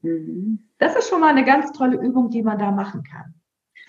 mhm. 0.00 0.70
das 0.78 0.96
ist 0.96 1.10
schon 1.10 1.20
mal 1.20 1.28
eine 1.28 1.44
ganz 1.44 1.70
tolle 1.72 1.98
Übung, 1.98 2.30
die 2.30 2.42
man 2.42 2.58
da 2.58 2.70
machen 2.70 3.02
kann 3.02 3.34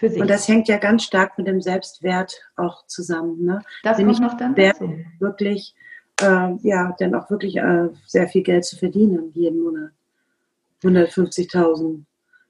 für 0.04 0.10
sich. 0.10 0.22
Und 0.22 0.30
das 0.30 0.48
hängt 0.48 0.68
ja 0.68 0.78
ganz 0.78 1.04
stark 1.04 1.38
mit 1.38 1.48
dem 1.48 1.62
Selbstwert 1.62 2.42
auch 2.56 2.86
zusammen. 2.88 3.46
Ne? 3.46 3.62
Das 3.84 3.98
Nämlich 3.98 4.18
kommt 4.18 4.32
noch 4.32 4.38
dann 4.38 4.56
dazu. 4.56 4.94
Wirklich, 5.20 5.76
äh, 6.22 6.56
ja, 6.62 6.94
dann 7.00 7.16
auch 7.16 7.30
wirklich 7.30 7.58
äh, 7.58 7.90
sehr 8.06 8.28
viel 8.28 8.44
Geld 8.44 8.66
zu 8.66 8.76
verdienen 8.76 9.32
jeden 9.34 9.62
Monat. 9.62 9.92
150.000. 10.84 12.04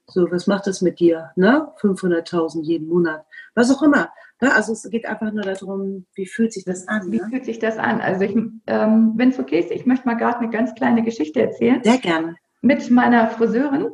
So, 0.06 0.30
was 0.30 0.46
macht 0.46 0.66
das 0.66 0.82
mit 0.82 0.98
dir? 0.98 1.30
Ne? 1.36 1.68
500.000 1.80 2.62
jeden 2.64 2.88
Monat. 2.88 3.24
Was 3.54 3.74
auch 3.74 3.82
immer. 3.82 4.10
Ne? 4.40 4.52
Also 4.52 4.72
es 4.72 4.82
geht 4.90 5.06
einfach 5.06 5.32
nur 5.32 5.44
darum, 5.44 6.06
wie 6.14 6.26
fühlt 6.26 6.52
sich 6.52 6.64
das 6.64 6.88
an? 6.88 7.12
Wie 7.12 7.20
ne? 7.20 7.28
fühlt 7.30 7.44
sich 7.44 7.60
das 7.60 7.78
an? 7.78 8.00
Also 8.00 8.24
ich, 8.24 8.36
ähm, 8.66 9.12
wenn 9.14 9.28
es 9.30 9.38
okay 9.38 9.60
ist, 9.60 9.70
ich 9.70 9.86
möchte 9.86 10.06
mal 10.06 10.16
gerade 10.16 10.40
eine 10.40 10.50
ganz 10.50 10.74
kleine 10.74 11.04
Geschichte 11.04 11.40
erzählen. 11.40 11.82
Sehr 11.84 11.98
gerne. 11.98 12.36
Mit 12.60 12.90
meiner 12.90 13.28
Friseurin. 13.28 13.92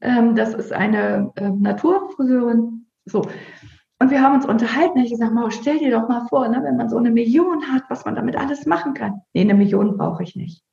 Ähm, 0.00 0.34
das 0.34 0.54
ist 0.54 0.72
eine 0.72 1.32
äh, 1.36 1.50
Naturfriseurin. 1.50 2.86
So. 3.04 3.22
Und 3.98 4.10
wir 4.10 4.20
haben 4.20 4.34
uns 4.34 4.46
unterhalten. 4.46 4.98
Ich 4.98 5.10
gesagt, 5.10 5.32
Maus, 5.32 5.54
stell 5.54 5.78
dir 5.78 5.90
doch 5.90 6.08
mal 6.08 6.26
vor, 6.28 6.48
ne, 6.48 6.60
wenn 6.62 6.76
man 6.76 6.88
so 6.88 6.96
eine 6.96 7.10
Million 7.10 7.72
hat, 7.72 7.84
was 7.88 8.04
man 8.04 8.14
damit 8.14 8.36
alles 8.36 8.66
machen 8.66 8.94
kann. 8.94 9.20
Nee, 9.32 9.42
eine 9.42 9.54
Million 9.54 9.96
brauche 9.96 10.22
ich 10.22 10.34
nicht. 10.34 10.64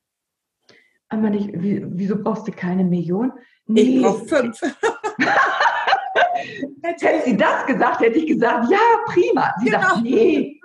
Aber 1.09 1.29
nicht, 1.29 1.49
wie, 1.53 1.83
wieso 1.87 2.21
brauchst 2.21 2.47
du 2.47 2.51
keine 2.51 2.83
Million? 2.83 3.33
Nee. 3.65 3.81
Ich 3.81 4.01
brauche 4.01 4.25
fünf. 4.25 4.61
hätte 7.01 7.25
sie 7.25 7.37
das 7.37 7.65
gesagt, 7.65 8.01
hätte 8.01 8.19
ich 8.19 8.27
gesagt, 8.27 8.69
ja, 8.69 8.77
prima. 9.05 9.53
Sie 9.59 9.65
genau. 9.65 9.81
sagt, 9.81 10.01
nee, 10.03 10.59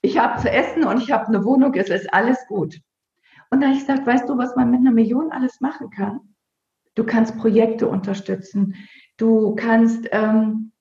ich 0.00 0.18
habe 0.18 0.40
zu 0.40 0.50
essen 0.50 0.84
und 0.84 1.00
ich 1.00 1.10
habe 1.12 1.26
eine 1.28 1.44
Wohnung, 1.44 1.74
es 1.74 1.88
ist 1.88 2.12
alles 2.12 2.38
gut. 2.48 2.80
Und 3.50 3.60
dann 3.60 3.70
habe 3.70 3.78
ich 3.78 3.86
gesagt, 3.86 4.06
weißt 4.06 4.28
du, 4.28 4.38
was 4.38 4.56
man 4.56 4.70
mit 4.70 4.80
einer 4.80 4.92
Million 4.92 5.30
alles 5.30 5.60
machen 5.60 5.90
kann? 5.90 6.31
Du 6.94 7.04
kannst 7.04 7.38
Projekte 7.38 7.88
unterstützen. 7.88 8.74
Du 9.16 9.54
kannst 9.54 10.08
ähm, 10.12 10.72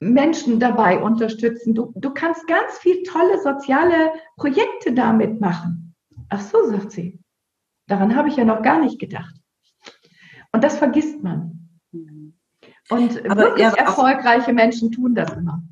Menschen 0.00 0.58
dabei 0.58 1.02
unterstützen. 1.02 1.74
Du, 1.74 1.92
du 1.94 2.10
kannst 2.10 2.46
ganz 2.46 2.78
viel 2.78 3.02
tolle 3.02 3.40
soziale 3.42 4.12
Projekte 4.36 4.92
damit 4.92 5.40
machen. 5.40 5.94
Ach 6.30 6.40
so, 6.40 6.64
sagt 6.66 6.92
sie. 6.92 7.20
Daran 7.86 8.16
habe 8.16 8.28
ich 8.28 8.36
ja 8.36 8.44
noch 8.44 8.62
gar 8.62 8.80
nicht 8.80 8.98
gedacht. 8.98 9.34
Und 10.52 10.64
das 10.64 10.78
vergisst 10.78 11.22
man. 11.22 11.68
Und 12.88 13.24
aber, 13.30 13.36
wirklich 13.36 13.66
erfolgreiche 13.66 14.52
Menschen 14.52 14.90
tun 14.90 15.14
das 15.14 15.30
immer. 15.32 15.62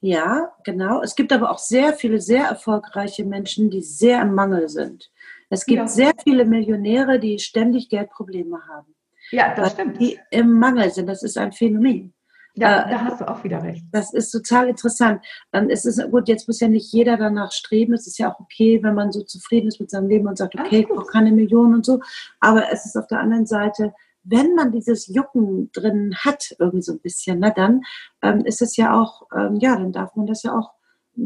Ja, 0.00 0.52
genau. 0.64 1.02
Es 1.02 1.14
gibt 1.14 1.32
aber 1.32 1.50
auch 1.50 1.58
sehr 1.58 1.92
viele 1.92 2.20
sehr 2.20 2.44
erfolgreiche 2.46 3.24
Menschen, 3.24 3.70
die 3.70 3.82
sehr 3.82 4.22
im 4.22 4.34
Mangel 4.34 4.68
sind. 4.68 5.10
Es 5.50 5.66
gibt 5.66 5.80
ja. 5.80 5.86
sehr 5.88 6.12
viele 6.22 6.44
Millionäre, 6.46 7.18
die 7.18 7.38
ständig 7.38 7.88
Geldprobleme 7.88 8.66
haben. 8.68 8.94
Ja, 9.30 9.54
das 9.54 9.72
stimmt. 9.72 10.00
Die 10.00 10.18
im 10.30 10.58
Mangel 10.58 10.90
sind. 10.90 11.06
Das 11.06 11.22
ist 11.22 11.36
ein 11.36 11.52
Phänomen. 11.52 12.14
Ja, 12.54 12.86
äh, 12.86 12.90
da 12.90 13.04
hast 13.04 13.20
du 13.20 13.28
auch 13.28 13.44
wieder 13.44 13.62
recht. 13.62 13.84
Das 13.92 14.12
ist 14.12 14.30
total 14.30 14.68
interessant. 14.68 15.24
Es 15.52 15.84
ist 15.84 16.10
gut, 16.10 16.28
jetzt 16.28 16.48
muss 16.48 16.60
ja 16.60 16.68
nicht 16.68 16.92
jeder 16.92 17.16
danach 17.16 17.52
streben. 17.52 17.92
Es 17.94 18.06
ist 18.06 18.18
ja 18.18 18.32
auch 18.32 18.40
okay, 18.40 18.82
wenn 18.82 18.94
man 18.94 19.12
so 19.12 19.22
zufrieden 19.22 19.68
ist 19.68 19.80
mit 19.80 19.90
seinem 19.90 20.08
Leben 20.08 20.26
und 20.26 20.38
sagt, 20.38 20.58
okay, 20.58 20.80
ich 20.80 20.88
brauche 20.88 21.06
keine 21.06 21.30
Millionen 21.30 21.74
und 21.74 21.86
so. 21.86 22.00
Aber 22.40 22.72
es 22.72 22.86
ist 22.86 22.96
auf 22.96 23.06
der 23.06 23.20
anderen 23.20 23.46
Seite 23.46 23.92
wenn 24.22 24.54
man 24.54 24.72
dieses 24.72 25.06
Jucken 25.06 25.70
drin 25.72 26.14
hat, 26.18 26.54
irgendwie 26.58 26.82
so 26.82 26.92
ein 26.92 27.00
bisschen, 27.00 27.38
na 27.40 27.50
dann 27.50 27.82
ähm, 28.22 28.44
ist 28.44 28.62
es 28.62 28.76
ja 28.76 29.00
auch, 29.00 29.26
ähm, 29.34 29.56
ja, 29.56 29.76
dann 29.76 29.92
darf 29.92 30.14
man 30.16 30.26
das 30.26 30.42
ja 30.42 30.56
auch 30.56 30.72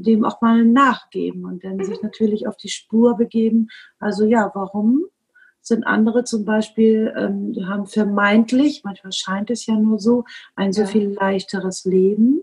dem 0.03 0.25
auch 0.25 0.41
mal 0.41 0.65
nachgeben 0.65 1.45
und 1.45 1.65
dann 1.65 1.83
sich 1.85 2.03
natürlich 2.03 2.49
auf 2.49 2.57
die 2.57 2.69
Spur 2.69 3.17
begeben. 3.17 3.69
Also 3.99 4.25
ja, 4.25 4.51
warum 4.55 5.05
sind 5.61 5.87
andere 5.87 6.25
zum 6.25 6.45
Beispiel, 6.45 7.13
ähm, 7.17 7.55
haben 7.67 7.87
vermeintlich, 7.87 8.83
manchmal 8.85 9.13
scheint 9.13 9.51
es 9.51 9.67
ja 9.67 9.77
nur 9.77 9.99
so, 9.99 10.25
ein 10.57 10.73
so 10.73 10.83
ja. 10.83 10.87
viel 10.87 11.09
leichteres 11.11 11.85
Leben. 11.85 12.43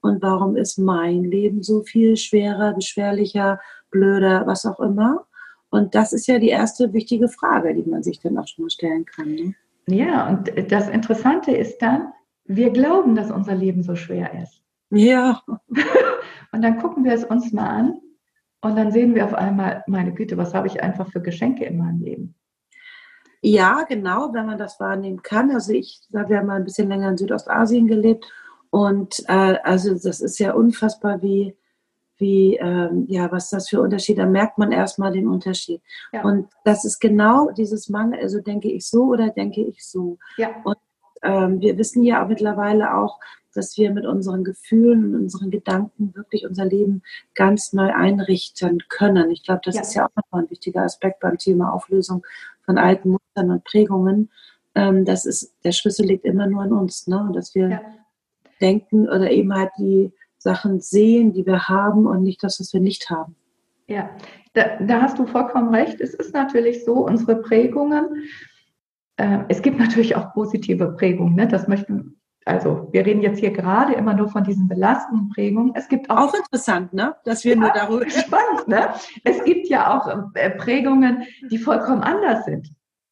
Und 0.00 0.22
warum 0.22 0.56
ist 0.56 0.78
mein 0.78 1.24
Leben 1.24 1.62
so 1.62 1.82
viel 1.82 2.16
schwerer, 2.16 2.74
beschwerlicher, 2.74 3.60
blöder, 3.90 4.46
was 4.46 4.66
auch 4.66 4.80
immer? 4.80 5.26
Und 5.70 5.94
das 5.94 6.12
ist 6.12 6.26
ja 6.26 6.38
die 6.38 6.48
erste 6.48 6.92
wichtige 6.92 7.28
Frage, 7.28 7.74
die 7.74 7.88
man 7.88 8.02
sich 8.02 8.20
dann 8.20 8.38
auch 8.38 8.46
schon 8.46 8.64
mal 8.64 8.70
stellen 8.70 9.04
kann. 9.04 9.34
Ne? 9.34 9.54
Ja, 9.86 10.28
und 10.28 10.70
das 10.70 10.88
Interessante 10.88 11.52
ist 11.52 11.78
dann, 11.78 12.12
wir 12.44 12.70
glauben, 12.70 13.14
dass 13.14 13.30
unser 13.30 13.54
Leben 13.54 13.82
so 13.82 13.96
schwer 13.96 14.42
ist. 14.42 14.63
Ja. 14.94 15.42
und 16.52 16.62
dann 16.62 16.78
gucken 16.78 17.04
wir 17.04 17.12
es 17.12 17.24
uns 17.24 17.52
mal 17.52 17.68
an 17.68 18.00
und 18.62 18.76
dann 18.76 18.92
sehen 18.92 19.14
wir 19.14 19.24
auf 19.24 19.34
einmal, 19.34 19.84
meine 19.86 20.14
Güte, 20.14 20.36
was 20.36 20.54
habe 20.54 20.68
ich 20.68 20.82
einfach 20.82 21.10
für 21.10 21.20
Geschenke 21.20 21.64
in 21.64 21.76
meinem 21.76 22.00
Leben? 22.00 22.34
Ja, 23.42 23.82
genau, 23.86 24.32
wenn 24.32 24.46
man 24.46 24.56
das 24.56 24.80
wahrnehmen 24.80 25.22
kann. 25.22 25.50
Also 25.50 25.72
ich 25.72 26.00
sage, 26.08 26.30
wir 26.30 26.38
haben 26.38 26.46
mal 26.46 26.56
ein 26.56 26.64
bisschen 26.64 26.88
länger 26.88 27.10
in 27.10 27.18
Südostasien 27.18 27.86
gelebt 27.86 28.24
und 28.70 29.22
äh, 29.28 29.58
also 29.62 29.92
das 29.92 30.22
ist 30.22 30.38
ja 30.38 30.54
unfassbar, 30.54 31.20
wie, 31.20 31.54
wie 32.16 32.56
ähm, 32.56 33.04
ja, 33.06 33.30
was 33.30 33.50
das 33.50 33.68
für 33.68 33.82
Unterschiede, 33.82 34.22
da 34.22 34.26
merkt 34.26 34.56
man 34.56 34.72
erstmal 34.72 35.12
den 35.12 35.28
Unterschied. 35.28 35.82
Ja. 36.12 36.22
Und 36.24 36.48
das 36.64 36.86
ist 36.86 37.00
genau 37.00 37.50
dieses 37.50 37.90
Mangel, 37.90 38.18
also 38.18 38.40
denke 38.40 38.68
ich 38.70 38.88
so 38.88 39.04
oder 39.04 39.28
denke 39.28 39.60
ich 39.60 39.86
so. 39.86 40.18
Ja. 40.38 40.48
Und 40.64 40.78
ähm, 41.22 41.60
wir 41.60 41.76
wissen 41.76 42.02
ja 42.02 42.24
mittlerweile 42.24 42.96
auch, 42.96 43.20
dass 43.56 43.76
wir 43.78 43.90
mit 43.90 44.06
unseren 44.06 44.44
Gefühlen 44.44 45.14
und 45.14 45.22
unseren 45.22 45.50
Gedanken 45.50 46.14
wirklich 46.14 46.46
unser 46.46 46.64
Leben 46.64 47.02
ganz 47.34 47.72
neu 47.72 47.92
einrichten 47.92 48.82
können. 48.88 49.30
Ich 49.30 49.42
glaube, 49.42 49.62
das 49.64 49.76
ja. 49.76 49.80
ist 49.82 49.94
ja 49.94 50.06
auch 50.06 50.16
nochmal 50.16 50.44
ein 50.44 50.50
wichtiger 50.50 50.82
Aspekt 50.82 51.20
beim 51.20 51.38
Thema 51.38 51.72
Auflösung 51.72 52.24
von 52.64 52.78
alten 52.78 53.10
Mustern 53.10 53.50
und 53.50 53.64
Prägungen. 53.64 54.30
Ähm, 54.74 55.04
das 55.04 55.26
ist, 55.26 55.54
der 55.64 55.72
Schlüssel 55.72 56.06
liegt 56.06 56.24
immer 56.24 56.46
nur 56.46 56.64
in 56.64 56.72
uns, 56.72 57.06
ne? 57.06 57.30
Dass 57.32 57.54
wir 57.54 57.68
ja. 57.68 57.80
denken 58.60 59.08
oder 59.08 59.30
eben 59.30 59.54
halt 59.54 59.70
die 59.78 60.12
Sachen 60.38 60.80
sehen, 60.80 61.32
die 61.32 61.46
wir 61.46 61.68
haben 61.68 62.06
und 62.06 62.22
nicht 62.22 62.42
das, 62.42 62.60
was 62.60 62.72
wir 62.72 62.80
nicht 62.80 63.08
haben. 63.10 63.34
Ja, 63.86 64.10
da, 64.54 64.76
da 64.80 65.02
hast 65.02 65.18
du 65.18 65.26
vollkommen 65.26 65.74
recht. 65.74 66.00
Es 66.00 66.14
ist 66.14 66.34
natürlich 66.34 66.84
so, 66.84 67.06
unsere 67.06 67.36
Prägungen, 67.36 68.24
äh, 69.16 69.40
es 69.48 69.62
gibt 69.62 69.78
natürlich 69.78 70.16
auch 70.16 70.32
positive 70.32 70.92
Prägungen, 70.92 71.34
ne? 71.34 71.46
das 71.46 71.68
möchten 71.68 72.16
also 72.44 72.88
wir 72.92 73.06
reden 73.06 73.22
jetzt 73.22 73.40
hier 73.40 73.52
gerade 73.52 73.94
immer 73.94 74.14
nur 74.14 74.28
von 74.28 74.44
diesen 74.44 74.68
belastenden 74.68 75.30
Prägungen. 75.30 75.72
Es 75.74 75.88
gibt 75.88 76.10
auch, 76.10 76.28
auch 76.28 76.34
interessant, 76.34 76.92
ne? 76.92 77.16
Dass 77.24 77.44
wir 77.44 77.54
ja, 77.54 77.60
nur 77.60 77.70
darüber 77.70 78.10
spannend, 78.10 78.68
ne? 78.68 78.94
Es 79.24 79.42
gibt 79.44 79.68
ja 79.68 79.96
auch 79.96 80.34
äh, 80.34 80.50
Prägungen, 80.50 81.24
die 81.50 81.58
vollkommen 81.58 82.02
anders 82.02 82.44
sind. 82.44 82.68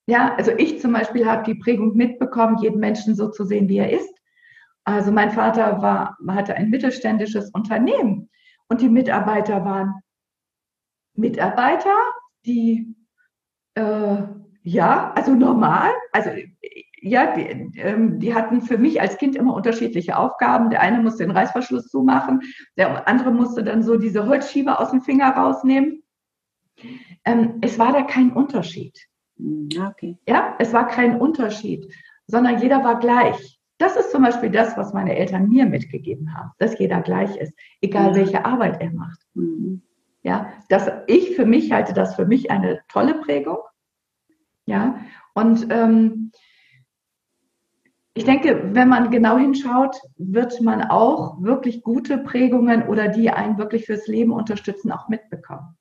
Ja, 0.07 0.35
also 0.37 0.51
ich 0.59 0.81
zum 0.81 0.93
Beispiel 0.93 1.27
habe 1.27 1.45
die 1.45 1.55
Prägung 1.55 1.97
mitbekommen, 1.97 2.59
jeden 2.59 2.81
Menschen 2.81 3.15
so 3.15 3.31
zu 3.31 3.45
sehen, 3.45 3.69
wie 3.69 3.79
er 3.79 3.91
ist. 3.91 4.13
Also 4.85 5.13
mein 5.13 5.31
Vater 5.31 5.81
war, 5.81 6.19
hatte 6.29 6.55
ein 6.55 6.69
mittelständisches 6.69 7.51
Unternehmen 7.51 8.29
und 8.69 8.81
die 8.81 8.89
Mitarbeiter 8.89 9.65
waren 9.65 9.95
Mitarbeiter, 11.15 11.95
die 12.45 12.95
äh, 13.75 14.23
ja, 14.65 15.13
also 15.15 15.35
normal, 15.35 15.91
also 16.13 16.31
ja, 17.03 17.35
die, 17.35 17.43
ähm, 17.79 18.21
die 18.21 18.33
hatten 18.33 18.63
für 18.63 18.79
mich 18.79 19.01
als 19.01 19.19
Kind 19.19 19.35
immer 19.35 19.55
unterschiedliche 19.55 20.17
Aufgaben. 20.17 20.71
Der 20.71 20.81
eine 20.81 21.01
musste 21.03 21.25
den 21.25 21.33
Reißverschluss 21.33 21.89
zumachen, 21.89 22.43
der 22.77 23.09
andere 23.09 23.33
musste 23.33 23.65
dann 23.65 23.83
so 23.83 23.97
diese 23.97 24.27
Holzschieber 24.27 24.81
aus 24.81 24.91
dem 24.91 25.03
Finger 25.03 25.31
rausnehmen. 25.31 26.03
Ähm, 27.25 27.59
es 27.61 27.79
war 27.79 27.93
da 27.93 28.03
kein 28.03 28.33
Unterschied. 28.33 28.97
Hm, 29.37 29.69
okay. 29.85 30.17
Ja, 30.29 30.55
es 30.61 30.73
war 30.73 30.87
kein 30.87 31.21
Unterschied, 31.21 31.93
sondern 32.27 32.61
jeder 32.61 32.85
war 32.85 33.01
gleich. 33.01 33.59
Das 33.79 33.97
ist 33.97 34.13
zum 34.13 34.23
Beispiel 34.23 34.51
das, 34.51 34.77
was 34.77 34.93
meine 34.93 35.17
Eltern 35.17 35.49
mir 35.49 35.67
mitgegeben 35.67 36.33
haben, 36.37 36.53
dass 36.59 36.79
jeder 36.79 37.01
gleich 37.01 37.37
ist, 37.37 37.53
egal 37.81 38.11
ja. 38.11 38.15
welche 38.15 38.45
Arbeit 38.45 38.81
er 38.81 38.93
macht. 38.93 39.19
Mhm. 39.35 39.83
Ja, 40.23 40.53
dass 40.69 40.89
ich 41.09 41.35
für 41.35 41.47
mich 41.47 41.73
halte 41.73 41.95
das 41.95 42.15
für 42.15 42.27
mich 42.27 42.49
eine 42.53 42.81
tolle 42.87 43.15
Prägung. 43.15 43.59
Ja, 44.67 45.01
und 45.35 45.67
ähm, 45.71 46.31
ich 48.15 48.25
denke, 48.25 48.71
wenn 48.75 48.89
man 48.89 49.11
genau 49.11 49.39
hinschaut, 49.39 49.97
wird 50.17 50.61
man 50.61 50.83
auch 50.83 51.41
wirklich 51.43 51.83
gute 51.83 52.19
Prägungen 52.19 52.87
oder 52.89 53.09
die 53.09 53.31
einen 53.31 53.57
wirklich 53.57 53.87
fürs 53.87 54.07
Leben 54.07 54.33
unterstützen, 54.33 54.93
auch 54.93 55.09
mitbekommen. 55.09 55.77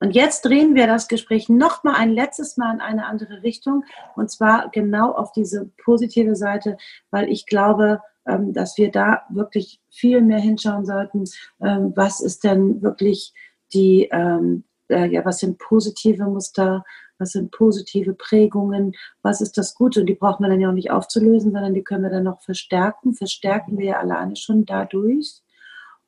Und 0.00 0.14
jetzt 0.14 0.44
drehen 0.44 0.74
wir 0.74 0.86
das 0.86 1.08
Gespräch 1.08 1.48
noch 1.48 1.84
mal 1.84 1.94
ein 1.94 2.10
letztes 2.10 2.56
Mal 2.56 2.74
in 2.74 2.80
eine 2.80 3.06
andere 3.06 3.42
Richtung 3.42 3.84
und 4.14 4.30
zwar 4.30 4.68
genau 4.70 5.12
auf 5.12 5.32
diese 5.32 5.70
positive 5.82 6.36
Seite, 6.36 6.76
weil 7.10 7.30
ich 7.30 7.46
glaube, 7.46 8.02
ähm, 8.26 8.52
dass 8.52 8.76
wir 8.76 8.90
da 8.90 9.22
wirklich 9.30 9.80
viel 9.88 10.20
mehr 10.20 10.40
hinschauen 10.40 10.84
sollten. 10.84 11.24
Ähm, 11.62 11.92
was 11.94 12.20
ist 12.20 12.44
denn 12.44 12.82
wirklich 12.82 13.32
die, 13.72 14.08
ähm, 14.12 14.64
äh, 14.88 15.06
ja, 15.06 15.24
was 15.24 15.38
sind 15.38 15.58
positive 15.58 16.24
Muster? 16.24 16.84
Was 17.18 17.32
sind 17.32 17.50
positive 17.50 18.14
Prägungen, 18.14 18.94
was 19.22 19.40
ist 19.40 19.56
das 19.58 19.74
Gute. 19.74 20.00
Und 20.00 20.06
die 20.06 20.14
braucht 20.14 20.40
man 20.40 20.50
dann 20.50 20.60
ja 20.60 20.68
auch 20.68 20.74
nicht 20.74 20.90
aufzulösen, 20.90 21.52
sondern 21.52 21.74
die 21.74 21.82
können 21.82 22.02
wir 22.02 22.10
dann 22.10 22.24
noch 22.24 22.42
verstärken. 22.42 23.14
Verstärken 23.14 23.78
wir 23.78 23.86
ja 23.86 23.98
alleine 24.00 24.36
schon 24.36 24.64
dadurch. 24.64 25.40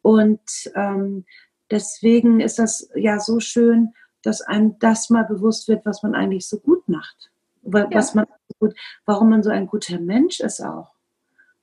Und 0.02 0.40
ähm, 0.74 1.24
deswegen 1.70 2.40
ist 2.40 2.58
das 2.58 2.90
ja 2.94 3.18
so 3.18 3.40
schön, 3.40 3.94
dass 4.22 4.40
einem 4.40 4.78
das 4.78 5.10
mal 5.10 5.24
bewusst 5.24 5.68
wird, 5.68 5.84
was 5.86 6.02
man 6.02 6.14
eigentlich 6.14 6.48
so 6.48 6.58
gut 6.58 6.88
macht. 6.88 7.30
Was 7.62 8.14
ja. 8.14 8.16
man 8.16 8.26
gut, 8.58 8.74
warum 9.04 9.30
man 9.30 9.42
so 9.42 9.50
ein 9.50 9.66
guter 9.66 9.98
Mensch 9.98 10.40
ist 10.40 10.60
auch. 10.60 10.90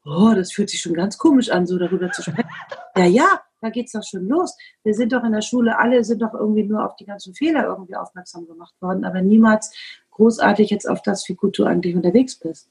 Oh, 0.06 0.34
das 0.36 0.52
fühlt 0.52 0.70
sich 0.70 0.82
schon 0.82 0.94
ganz 0.94 1.18
komisch 1.18 1.50
an, 1.50 1.66
so 1.66 1.78
darüber 1.78 2.12
zu 2.12 2.22
sprechen. 2.22 2.50
Ja, 2.98 3.04
ja, 3.04 3.42
da 3.66 3.72
geht 3.72 3.88
es 3.88 3.94
doch 3.94 4.04
schon 4.04 4.28
los. 4.28 4.56
Wir 4.84 4.94
sind 4.94 5.12
doch 5.12 5.24
in 5.24 5.32
der 5.32 5.42
Schule, 5.42 5.78
alle 5.78 6.04
sind 6.04 6.22
doch 6.22 6.34
irgendwie 6.34 6.64
nur 6.64 6.86
auf 6.86 6.96
die 6.96 7.06
ganzen 7.06 7.34
Fehler 7.34 7.66
irgendwie 7.66 7.96
aufmerksam 7.96 8.48
gemacht 8.48 8.76
worden, 8.82 9.04
aber 9.06 9.22
niemals 9.22 9.74
großartig 10.12 10.70
jetzt 10.70 10.88
auf 10.88 11.02
das, 11.02 11.28
wie 11.28 11.36
gut 11.36 11.58
du 11.58 11.66
eigentlich 11.66 11.96
unterwegs 11.96 12.40
bist. 12.40 12.70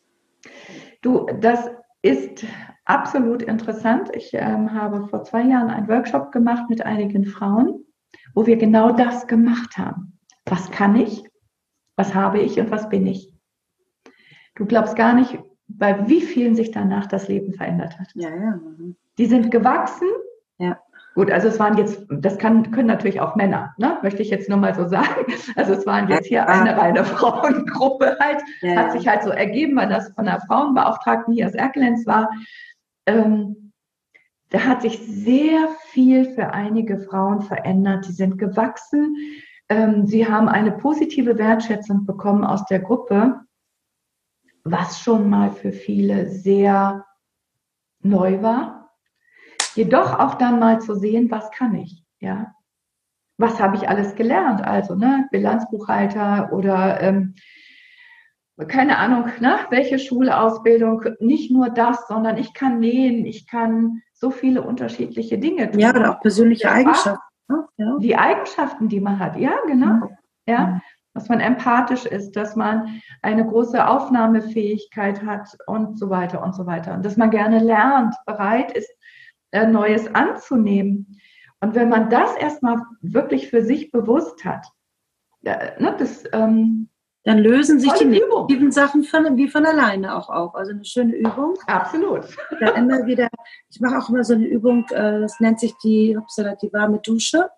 Du, 1.02 1.26
das 1.40 1.68
ist 2.02 2.44
absolut 2.84 3.42
interessant. 3.42 4.10
Ich 4.14 4.30
ähm, 4.34 4.72
habe 4.72 5.08
vor 5.08 5.24
zwei 5.24 5.42
Jahren 5.42 5.70
einen 5.70 5.88
Workshop 5.88 6.32
gemacht 6.32 6.68
mit 6.68 6.82
einigen 6.82 7.24
Frauen, 7.24 7.84
wo 8.34 8.46
wir 8.46 8.56
genau 8.56 8.92
das 8.92 9.26
gemacht 9.26 9.76
haben. 9.76 10.18
Was 10.46 10.70
kann 10.70 10.96
ich? 10.96 11.24
Was 11.96 12.14
habe 12.14 12.40
ich 12.40 12.58
und 12.60 12.70
was 12.70 12.88
bin 12.88 13.06
ich? 13.06 13.32
Du 14.54 14.66
glaubst 14.66 14.96
gar 14.96 15.14
nicht, 15.14 15.38
bei 15.66 16.08
wie 16.08 16.20
vielen 16.20 16.54
sich 16.54 16.70
danach 16.70 17.06
das 17.06 17.28
Leben 17.28 17.54
verändert 17.54 17.98
hat. 17.98 18.08
Ja, 18.14 18.30
ja. 18.30 18.60
Die 19.18 19.26
sind 19.26 19.50
gewachsen. 19.50 20.08
Gut, 21.14 21.30
also 21.30 21.46
es 21.46 21.60
waren 21.60 21.78
jetzt, 21.78 22.04
das 22.10 22.38
kann, 22.38 22.72
können 22.72 22.88
natürlich 22.88 23.20
auch 23.20 23.36
Männer, 23.36 23.72
ne? 23.78 23.98
möchte 24.02 24.20
ich 24.20 24.30
jetzt 24.30 24.48
nur 24.48 24.58
mal 24.58 24.74
so 24.74 24.86
sagen. 24.88 25.32
Also 25.54 25.72
es 25.72 25.86
waren 25.86 26.08
jetzt 26.08 26.26
hier 26.26 26.48
eine 26.48 26.76
reine 26.76 27.04
Frauengruppe 27.04 28.16
halt, 28.18 28.42
ja. 28.62 28.76
hat 28.76 28.92
sich 28.92 29.06
halt 29.06 29.22
so 29.22 29.30
ergeben, 29.30 29.76
weil 29.76 29.88
das 29.88 30.12
von 30.14 30.24
der 30.24 30.40
Frauenbeauftragten 30.40 31.32
hier 31.32 31.46
aus 31.46 31.54
Erkelenz 31.54 32.04
war. 32.06 32.30
Ähm, 33.06 33.72
da 34.50 34.60
hat 34.60 34.82
sich 34.82 34.98
sehr 34.98 35.68
viel 35.90 36.30
für 36.34 36.52
einige 36.52 36.98
Frauen 36.98 37.42
verändert. 37.42 38.06
Die 38.08 38.12
sind 38.12 38.38
gewachsen. 38.38 39.16
Ähm, 39.68 40.06
sie 40.06 40.28
haben 40.28 40.48
eine 40.48 40.72
positive 40.72 41.38
Wertschätzung 41.38 42.06
bekommen 42.06 42.44
aus 42.44 42.64
der 42.66 42.80
Gruppe, 42.80 43.40
was 44.64 45.00
schon 45.00 45.30
mal 45.30 45.52
für 45.52 45.72
viele 45.72 46.26
sehr 46.26 47.04
neu 48.02 48.42
war 48.42 48.83
Jedoch 49.74 50.18
auch 50.18 50.34
dann 50.34 50.58
mal 50.58 50.80
zu 50.80 50.94
sehen, 50.94 51.30
was 51.30 51.50
kann 51.50 51.74
ich, 51.74 52.04
ja. 52.20 52.54
Was 53.36 53.60
habe 53.60 53.76
ich 53.76 53.88
alles 53.88 54.14
gelernt? 54.14 54.62
Also, 54.62 54.94
ne, 54.94 55.26
Bilanzbuchhalter 55.32 56.52
oder 56.52 57.00
ähm, 57.00 57.34
keine 58.68 58.98
Ahnung, 58.98 59.26
ne, 59.40 59.58
welche 59.70 59.98
Schulausbildung, 59.98 61.04
nicht 61.18 61.50
nur 61.50 61.70
das, 61.70 62.06
sondern 62.06 62.36
ich 62.36 62.54
kann 62.54 62.78
nähen, 62.78 63.26
ich 63.26 63.48
kann 63.48 64.02
so 64.12 64.30
viele 64.30 64.62
unterschiedliche 64.62 65.38
Dinge 65.38 65.70
tun. 65.70 65.80
Ja, 65.80 65.90
oder 65.90 66.12
auch 66.12 66.20
persönliche 66.20 66.70
Eigenschaften. 66.70 67.20
Ne? 67.48 67.66
Ja. 67.76 67.98
Die 67.98 68.16
Eigenschaften, 68.16 68.88
die 68.88 69.00
man 69.00 69.18
hat, 69.18 69.36
ja, 69.36 69.54
genau. 69.66 70.08
Ja. 70.46 70.54
ja. 70.54 70.80
Dass 71.14 71.28
man 71.28 71.40
empathisch 71.40 72.06
ist, 72.06 72.32
dass 72.32 72.56
man 72.56 73.00
eine 73.22 73.46
große 73.46 73.86
Aufnahmefähigkeit 73.86 75.24
hat 75.24 75.56
und 75.66 75.96
so 75.98 76.10
weiter 76.10 76.42
und 76.42 76.54
so 76.54 76.66
weiter. 76.66 76.94
Und 76.94 77.04
dass 77.04 77.16
man 77.16 77.30
gerne 77.30 77.60
lernt, 77.60 78.16
bereit 78.26 78.72
ist, 78.72 78.90
äh, 79.54 79.66
Neues 79.66 80.12
anzunehmen. 80.14 81.20
Und 81.60 81.74
wenn 81.74 81.88
man 81.88 82.10
das 82.10 82.36
erstmal 82.36 82.82
wirklich 83.00 83.48
für 83.48 83.62
sich 83.62 83.92
bewusst 83.92 84.44
hat, 84.44 84.66
äh, 85.44 85.80
ne, 85.80 85.94
das, 85.98 86.24
ähm, 86.32 86.88
dann 87.22 87.38
lösen 87.38 87.78
sich 87.78 87.92
die 87.92 88.04
negativen 88.04 88.70
Sachen 88.70 89.04
von, 89.04 89.36
wie 89.36 89.48
von 89.48 89.64
alleine 89.64 90.14
auch 90.16 90.28
auf. 90.28 90.54
Also 90.56 90.72
eine 90.72 90.84
schöne 90.84 91.14
Übung. 91.14 91.54
Absolut. 91.66 92.24
Dann 92.60 92.74
immer 92.74 93.06
wieder, 93.06 93.28
ich 93.70 93.80
mache 93.80 93.96
auch 93.96 94.10
immer 94.10 94.24
so 94.24 94.34
eine 94.34 94.44
Übung, 94.44 94.84
äh, 94.90 95.20
das 95.20 95.40
nennt 95.40 95.60
sich 95.60 95.74
die, 95.82 96.18
die 96.60 96.72
warme 96.72 96.98
Dusche. 96.98 97.48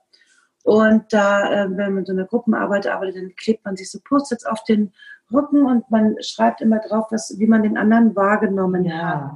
Und 0.63 1.13
da, 1.13 1.65
äh, 1.65 1.71
wenn 1.71 1.77
man 1.77 1.95
mit 1.95 2.07
so 2.09 2.13
einer 2.13 2.27
Gruppenarbeit 2.27 2.87
arbeitet, 2.87 3.17
dann 3.17 3.35
klebt 3.37 3.65
man 3.65 3.77
sich 3.77 3.91
so 3.91 3.99
Post-its 4.05 4.45
auf 4.45 4.63
den 4.65 4.93
Rücken 5.33 5.65
und 5.65 5.91
man 5.91 6.17
schreibt 6.21 6.61
immer 6.61 6.79
drauf, 6.79 7.07
was, 7.11 7.35
wie 7.39 7.47
man 7.47 7.63
den 7.63 7.79
anderen 7.79 8.15
wahrgenommen 8.15 8.85
ja. 8.85 8.99
hat. 8.99 9.31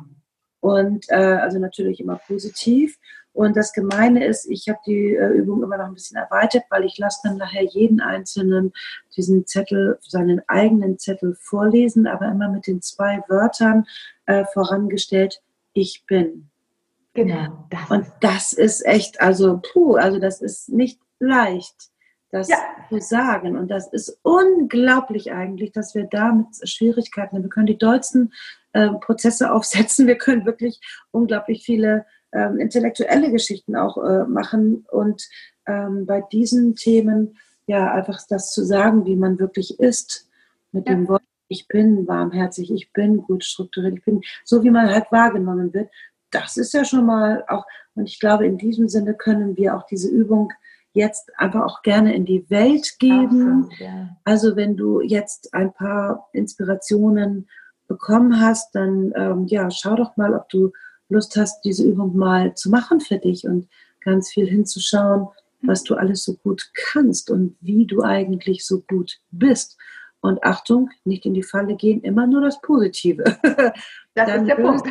Und 0.60 1.06
äh, 1.08 1.14
also 1.14 1.58
natürlich 1.58 2.00
immer 2.00 2.20
positiv. 2.26 2.98
Und 3.32 3.56
das 3.56 3.72
Gemeine 3.72 4.26
ist, 4.26 4.46
ich 4.50 4.68
habe 4.68 4.80
die 4.86 5.14
äh, 5.14 5.28
Übung 5.28 5.62
immer 5.62 5.78
noch 5.78 5.86
ein 5.86 5.94
bisschen 5.94 6.16
erweitert, 6.16 6.64
weil 6.68 6.84
ich 6.84 6.98
lasse 6.98 7.20
dann 7.24 7.36
nachher 7.36 7.62
jeden 7.62 8.00
Einzelnen 8.00 8.72
diesen 9.16 9.46
Zettel, 9.46 9.98
seinen 10.02 10.42
eigenen 10.48 10.98
Zettel 10.98 11.36
vorlesen, 11.40 12.06
aber 12.06 12.28
immer 12.28 12.48
mit 12.48 12.66
den 12.66 12.82
zwei 12.82 13.22
Wörtern 13.28 13.86
äh, 14.26 14.44
vorangestellt, 14.52 15.42
ich 15.72 16.04
bin. 16.06 16.50
Genau. 17.14 17.66
Das 17.70 17.90
und 17.90 18.06
das 18.20 18.52
ist 18.52 18.84
echt, 18.84 19.20
also 19.20 19.60
puh, 19.72 19.94
also 19.96 20.18
das 20.18 20.40
ist 20.40 20.68
nicht 20.68 21.00
leicht, 21.18 21.90
das 22.30 22.48
ja. 22.48 22.58
zu 22.88 23.00
sagen. 23.00 23.56
Und 23.56 23.68
das 23.68 23.92
ist 23.92 24.18
unglaublich 24.22 25.32
eigentlich, 25.32 25.72
dass 25.72 25.94
wir 25.94 26.04
da 26.04 26.32
mit 26.32 26.46
Schwierigkeiten, 26.68 27.36
haben. 27.36 27.42
wir 27.44 27.50
können 27.50 27.66
die 27.66 27.78
dollsten 27.78 28.32
äh, 28.72 28.88
Prozesse 29.00 29.52
aufsetzen, 29.52 30.06
wir 30.06 30.18
können 30.18 30.46
wirklich 30.46 30.80
unglaublich 31.10 31.64
viele 31.64 32.06
ähm, 32.32 32.58
intellektuelle 32.58 33.30
Geschichten 33.32 33.76
auch 33.76 33.96
äh, 33.98 34.24
machen 34.24 34.86
und 34.90 35.28
ähm, 35.66 36.06
bei 36.06 36.22
diesen 36.32 36.76
Themen 36.76 37.36
ja 37.66 37.92
einfach 37.92 38.20
das 38.28 38.52
zu 38.52 38.64
sagen, 38.64 39.06
wie 39.06 39.16
man 39.16 39.38
wirklich 39.38 39.78
ist, 39.80 40.28
mit 40.72 40.88
ja. 40.88 40.94
dem 40.94 41.08
Wort, 41.08 41.22
ich 41.48 41.66
bin 41.66 42.06
warmherzig, 42.06 42.72
ich 42.72 42.92
bin 42.92 43.22
gut 43.22 43.44
strukturiert, 43.44 43.98
ich 43.98 44.04
bin 44.04 44.20
so, 44.44 44.62
wie 44.62 44.70
man 44.70 44.88
halt 44.88 45.10
wahrgenommen 45.10 45.74
wird. 45.74 45.90
Das 46.30 46.56
ist 46.56 46.72
ja 46.74 46.84
schon 46.84 47.06
mal 47.06 47.44
auch, 47.48 47.64
und 47.94 48.06
ich 48.06 48.20
glaube, 48.20 48.46
in 48.46 48.56
diesem 48.56 48.88
Sinne 48.88 49.14
können 49.14 49.56
wir 49.56 49.76
auch 49.76 49.84
diese 49.86 50.08
Übung 50.08 50.52
jetzt 50.92 51.30
einfach 51.38 51.64
auch 51.64 51.82
gerne 51.82 52.14
in 52.14 52.24
die 52.24 52.48
Welt 52.50 52.98
geben. 52.98 53.64
Absolut, 53.64 53.78
ja. 53.78 54.16
Also 54.24 54.56
wenn 54.56 54.76
du 54.76 55.00
jetzt 55.00 55.54
ein 55.54 55.72
paar 55.72 56.28
Inspirationen 56.32 57.48
bekommen 57.90 58.40
hast, 58.40 58.72
dann 58.76 59.12
ähm, 59.16 59.46
ja, 59.48 59.68
schau 59.68 59.96
doch 59.96 60.16
mal, 60.16 60.32
ob 60.32 60.48
du 60.48 60.70
Lust 61.08 61.36
hast, 61.36 61.60
diese 61.62 61.84
Übung 61.84 62.16
mal 62.16 62.54
zu 62.54 62.70
machen 62.70 63.00
für 63.00 63.18
dich 63.18 63.48
und 63.48 63.68
ganz 64.00 64.30
viel 64.30 64.46
hinzuschauen, 64.46 65.26
was 65.62 65.82
du 65.82 65.96
alles 65.96 66.22
so 66.22 66.34
gut 66.36 66.70
kannst 66.72 67.30
und 67.32 67.56
wie 67.60 67.86
du 67.86 68.02
eigentlich 68.02 68.64
so 68.64 68.80
gut 68.82 69.18
bist. 69.32 69.76
Und 70.20 70.44
Achtung, 70.44 70.90
nicht 71.04 71.26
in 71.26 71.34
die 71.34 71.42
Falle 71.42 71.74
gehen, 71.74 72.00
immer 72.02 72.28
nur 72.28 72.40
das 72.40 72.60
Positive. 72.60 73.24
Das 74.12 74.26
Dann 74.26 74.40
ist 74.40 74.48
der 74.48 74.62
Punkt. 74.62 74.88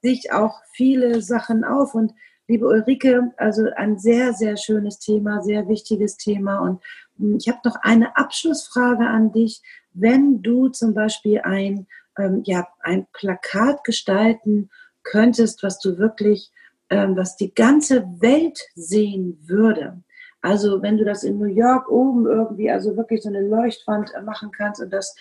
sich 0.00 0.30
auch 0.32 0.60
viele 0.72 1.22
Sachen 1.22 1.64
auf. 1.64 1.92
Und 1.92 2.12
liebe 2.46 2.68
Ulrike, 2.68 3.32
also 3.36 3.66
ein 3.74 3.98
sehr, 3.98 4.32
sehr 4.32 4.56
schönes 4.56 5.00
Thema, 5.00 5.42
sehr 5.42 5.68
wichtiges 5.68 6.16
Thema. 6.16 6.60
Und 6.60 6.80
hm, 7.18 7.36
ich 7.36 7.48
habe 7.48 7.58
noch 7.64 7.74
eine 7.82 8.16
Abschlussfrage 8.16 9.08
an 9.08 9.32
dich. 9.32 9.60
Wenn 9.92 10.40
du 10.40 10.68
zum 10.68 10.94
Beispiel 10.94 11.40
ein, 11.40 11.88
ähm, 12.18 12.42
ja, 12.44 12.68
ein 12.80 13.06
Plakat 13.12 13.84
gestalten 13.84 14.70
könntest, 15.02 15.62
was 15.62 15.78
du 15.78 15.98
wirklich, 15.98 16.50
ähm, 16.90 17.16
was 17.16 17.36
die 17.36 17.54
ganze 17.54 18.04
Welt 18.20 18.60
sehen 18.74 19.38
würde. 19.46 20.02
Also 20.40 20.82
wenn 20.82 20.96
du 20.96 21.04
das 21.04 21.24
in 21.24 21.38
New 21.38 21.46
York 21.46 21.88
oben 21.88 22.26
irgendwie, 22.26 22.70
also 22.70 22.96
wirklich 22.96 23.22
so 23.22 23.28
eine 23.28 23.40
Leuchtwand 23.40 24.12
machen 24.24 24.50
kannst 24.52 24.80
und 24.80 24.92
das 24.92 25.16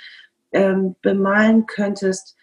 ähm, 0.52 0.96
bemalen 1.02 1.66
könntest, 1.66 2.36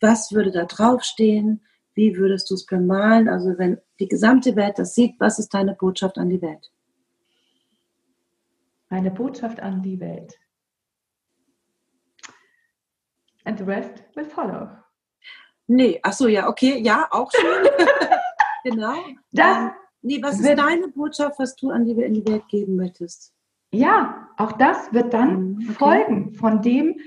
was 0.00 0.32
würde 0.32 0.50
da 0.50 0.64
draufstehen? 0.64 1.60
Wie 1.94 2.16
würdest 2.16 2.50
du 2.50 2.54
es 2.54 2.66
bemalen? 2.66 3.28
Also 3.28 3.58
wenn 3.58 3.78
die 4.00 4.08
gesamte 4.08 4.56
Welt 4.56 4.78
das 4.78 4.94
sieht, 4.94 5.14
was 5.18 5.38
ist 5.38 5.52
deine 5.52 5.74
Botschaft 5.74 6.18
an 6.18 6.28
die 6.28 6.42
Welt? 6.42 6.70
Meine 8.88 9.10
Botschaft 9.10 9.60
an 9.60 9.82
die 9.82 10.00
Welt. 10.00 10.38
And 13.44 13.58
the 13.58 13.64
rest 13.64 14.04
will 14.14 14.24
follow. 14.24 14.68
Nee, 15.66 16.00
ach 16.02 16.12
so, 16.12 16.28
ja, 16.28 16.48
okay, 16.48 16.78
ja, 16.78 17.08
auch 17.10 17.30
schön. 17.32 17.68
genau. 18.64 18.94
Das 19.32 19.56
ähm, 19.56 19.70
nee, 20.02 20.22
was 20.22 20.40
ist 20.40 20.58
deine 20.58 20.88
Botschaft, 20.88 21.38
was 21.38 21.56
du 21.56 21.70
an 21.70 21.84
die, 21.84 21.92
in 21.92 22.14
die 22.14 22.26
Welt 22.26 22.46
geben 22.48 22.76
möchtest? 22.76 23.32
Ja, 23.72 24.28
auch 24.36 24.52
das 24.52 24.92
wird 24.92 25.14
dann 25.14 25.54
mhm, 25.54 25.70
okay. 25.70 25.74
folgen 25.74 26.34
von 26.34 26.60
dem. 26.60 27.00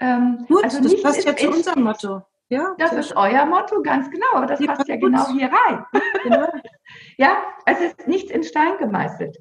Ähm, 0.00 0.44
Gut, 0.48 0.64
also 0.64 0.82
das 0.82 1.02
passt 1.02 1.24
ja 1.24 1.36
zu 1.36 1.50
unserem 1.50 1.82
Motto. 1.84 2.22
Ja, 2.48 2.74
das 2.78 2.92
ist 2.92 3.08
schön. 3.08 3.16
euer 3.16 3.44
Motto, 3.44 3.82
ganz 3.82 4.10
genau. 4.10 4.26
Aber 4.34 4.46
das 4.46 4.64
passt 4.64 4.88
ja 4.88 4.96
genau 4.96 5.28
hier 5.28 5.50
rein. 5.50 5.84
genau. 6.22 6.48
ja, 7.18 7.42
es 7.66 7.80
ist 7.80 8.06
nichts 8.06 8.30
in 8.30 8.44
Stein 8.44 8.78
gemeißelt. 8.78 9.38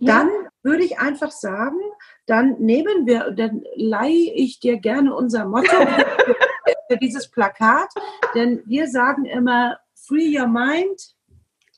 Dann 0.00 0.28
würde 0.62 0.84
ich 0.84 0.98
einfach 0.98 1.30
sagen, 1.30 1.78
dann 2.26 2.58
nehmen 2.58 3.06
wir, 3.06 3.30
dann 3.30 3.64
leihe 3.76 4.32
ich 4.34 4.60
dir 4.60 4.78
gerne 4.78 5.14
unser 5.14 5.44
Motto 5.44 5.76
für 6.88 6.96
dieses 6.96 7.30
Plakat, 7.30 7.88
denn 8.34 8.62
wir 8.66 8.88
sagen 8.88 9.24
immer, 9.24 9.78
free 9.94 10.38
your 10.38 10.46
mind. 10.46 11.13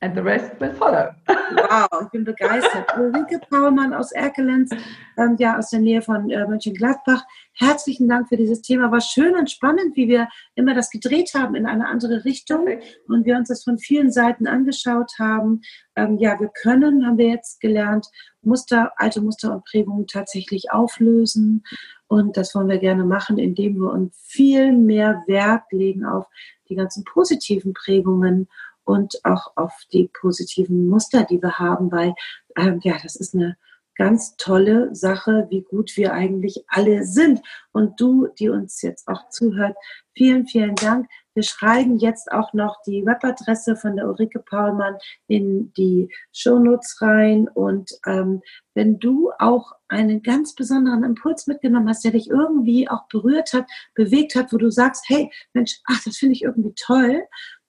And 0.02 0.14
the 0.14 0.22
rest 0.22 0.60
will 0.60 0.74
follow. 0.74 1.10
Wow, 1.26 1.88
ich 2.02 2.08
bin 2.10 2.24
begeistert. 2.24 2.86
Ulrike 2.98 3.40
Paulmann 3.48 3.94
aus 3.94 4.12
Erkelenz, 4.12 4.70
ähm, 5.16 5.36
ja, 5.38 5.56
aus 5.56 5.70
der 5.70 5.80
Nähe 5.80 6.02
von 6.02 6.28
äh, 6.28 6.46
Mönchengladbach. 6.46 7.24
Herzlichen 7.54 8.06
Dank 8.06 8.28
für 8.28 8.36
dieses 8.36 8.60
Thema. 8.60 8.92
War 8.92 9.00
schön 9.00 9.34
und 9.34 9.50
spannend, 9.50 9.96
wie 9.96 10.06
wir 10.08 10.28
immer 10.54 10.74
das 10.74 10.90
gedreht 10.90 11.32
haben 11.34 11.54
in 11.54 11.64
eine 11.64 11.86
andere 11.88 12.26
Richtung 12.26 12.68
und 13.08 13.24
wir 13.24 13.36
uns 13.36 13.48
das 13.48 13.64
von 13.64 13.78
vielen 13.78 14.12
Seiten 14.12 14.46
angeschaut 14.46 15.12
haben. 15.18 15.62
Ähm, 15.94 16.18
ja, 16.18 16.38
wir 16.38 16.48
können, 16.48 17.06
haben 17.06 17.16
wir 17.16 17.28
jetzt 17.28 17.62
gelernt, 17.62 18.06
Muster, 18.42 18.92
alte 18.96 19.22
Muster 19.22 19.54
und 19.54 19.64
Prägungen 19.64 20.06
tatsächlich 20.06 20.70
auflösen. 20.70 21.64
Und 22.06 22.36
das 22.36 22.54
wollen 22.54 22.68
wir 22.68 22.78
gerne 22.78 23.04
machen, 23.04 23.38
indem 23.38 23.76
wir 23.76 23.90
uns 23.90 24.14
viel 24.26 24.72
mehr 24.72 25.24
Wert 25.26 25.72
legen 25.72 26.04
auf 26.04 26.26
die 26.68 26.74
ganzen 26.74 27.04
positiven 27.04 27.72
Prägungen 27.72 28.48
und 28.86 29.22
auch 29.24 29.52
auf 29.56 29.74
die 29.92 30.08
positiven 30.20 30.88
Muster, 30.88 31.24
die 31.24 31.42
wir 31.42 31.58
haben, 31.58 31.92
weil 31.92 32.14
ähm, 32.56 32.80
ja, 32.82 32.96
das 33.02 33.16
ist 33.16 33.34
eine 33.34 33.56
ganz 33.96 34.36
tolle 34.36 34.94
Sache, 34.94 35.46
wie 35.50 35.62
gut 35.62 35.96
wir 35.96 36.12
eigentlich 36.12 36.64
alle 36.68 37.04
sind. 37.04 37.40
Und 37.72 38.00
du, 38.00 38.28
die 38.38 38.48
uns 38.48 38.82
jetzt 38.82 39.08
auch 39.08 39.28
zuhört, 39.30 39.76
vielen, 40.14 40.46
vielen 40.46 40.74
Dank. 40.74 41.08
Wir 41.34 41.42
schreiben 41.42 41.98
jetzt 41.98 42.32
auch 42.32 42.52
noch 42.54 42.76
die 42.86 43.04
Webadresse 43.04 43.76
von 43.76 43.96
der 43.96 44.06
Ulrike 44.08 44.38
Paulmann 44.38 44.96
in 45.26 45.72
die 45.74 46.10
Shownotes 46.32 47.00
rein. 47.02 47.48
Und 47.48 47.90
ähm, 48.06 48.42
wenn 48.74 48.98
du 48.98 49.32
auch 49.38 49.72
einen 49.88 50.22
ganz 50.22 50.54
besonderen 50.54 51.04
Impuls 51.04 51.46
mitgenommen 51.46 51.88
hast, 51.88 52.04
der 52.04 52.12
dich 52.12 52.30
irgendwie 52.30 52.88
auch 52.88 53.06
berührt 53.08 53.52
hat, 53.52 53.66
bewegt 53.94 54.34
hat, 54.34 54.52
wo 54.52 54.56
du 54.56 54.70
sagst, 54.70 55.04
hey, 55.08 55.30
Mensch, 55.52 55.80
ach, 55.86 56.02
das 56.04 56.16
finde 56.16 56.34
ich 56.34 56.42
irgendwie 56.42 56.74
toll, 56.74 57.22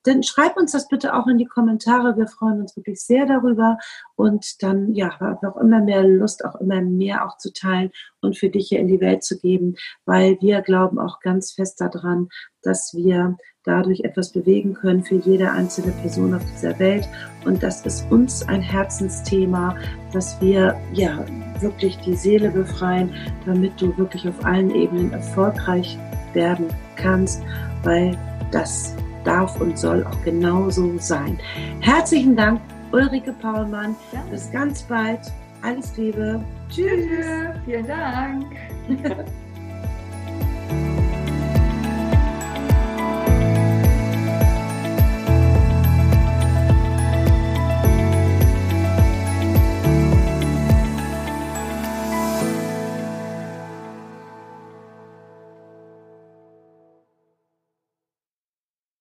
dann 0.07 0.23
schreib 0.23 0.57
uns 0.57 0.71
das 0.71 0.87
bitte 0.87 1.13
auch 1.13 1.27
in 1.27 1.37
die 1.37 1.45
Kommentare. 1.45 2.15
Wir 2.17 2.27
freuen 2.27 2.61
uns 2.61 2.75
wirklich 2.75 3.01
sehr 3.01 3.25
darüber. 3.25 3.77
Und 4.15 4.63
dann, 4.63 4.93
ja, 4.93 5.11
noch 5.41 5.57
immer 5.57 5.81
mehr 5.81 6.03
Lust, 6.03 6.45
auch 6.45 6.55
immer 6.55 6.81
mehr 6.81 7.25
auch 7.25 7.37
zu 7.37 7.51
teilen 7.51 7.91
und 8.21 8.37
für 8.37 8.49
dich 8.49 8.69
hier 8.69 8.79
in 8.79 8.87
die 8.87 9.01
Welt 9.01 9.23
zu 9.23 9.37
geben, 9.37 9.75
weil 10.05 10.37
wir 10.41 10.61
glauben 10.61 10.97
auch 10.99 11.19
ganz 11.19 11.51
fest 11.51 11.81
daran, 11.81 12.29
dass 12.61 12.93
wir 12.93 13.37
dadurch 13.63 14.01
etwas 14.01 14.31
bewegen 14.31 14.73
können 14.73 15.03
für 15.03 15.15
jede 15.15 15.51
einzelne 15.51 15.91
Person 15.91 16.33
auf 16.33 16.43
dieser 16.53 16.79
Welt. 16.79 17.07
Und 17.45 17.61
das 17.61 17.85
ist 17.85 18.09
uns 18.09 18.47
ein 18.47 18.61
Herzensthema, 18.61 19.75
dass 20.13 20.39
wir 20.39 20.79
ja 20.93 21.25
wirklich 21.59 21.97
die 21.99 22.15
Seele 22.15 22.49
befreien, 22.49 23.13
damit 23.45 23.79
du 23.81 23.95
wirklich 23.97 24.27
auf 24.27 24.45
allen 24.45 24.71
Ebenen 24.71 25.11
erfolgreich 25.11 25.97
werden 26.33 26.67
kannst, 26.95 27.41
weil 27.83 28.17
das 28.51 28.95
darf 29.27 29.59
und 29.59 29.77
soll 29.77 30.05
auch 30.05 30.23
genauso 30.23 30.97
sein. 30.97 31.37
Herzlichen 31.81 32.35
Dank, 32.35 32.61
Ulrike 32.91 33.33
Paulmann. 33.33 33.95
Ja. 34.13 34.21
Bis 34.31 34.51
ganz 34.51 34.81
bald. 34.83 35.19
Alles 35.61 35.97
Liebe. 35.97 36.41
Tschüss. 36.69 37.25
Vielen 37.65 37.87
Dank. 37.87 38.45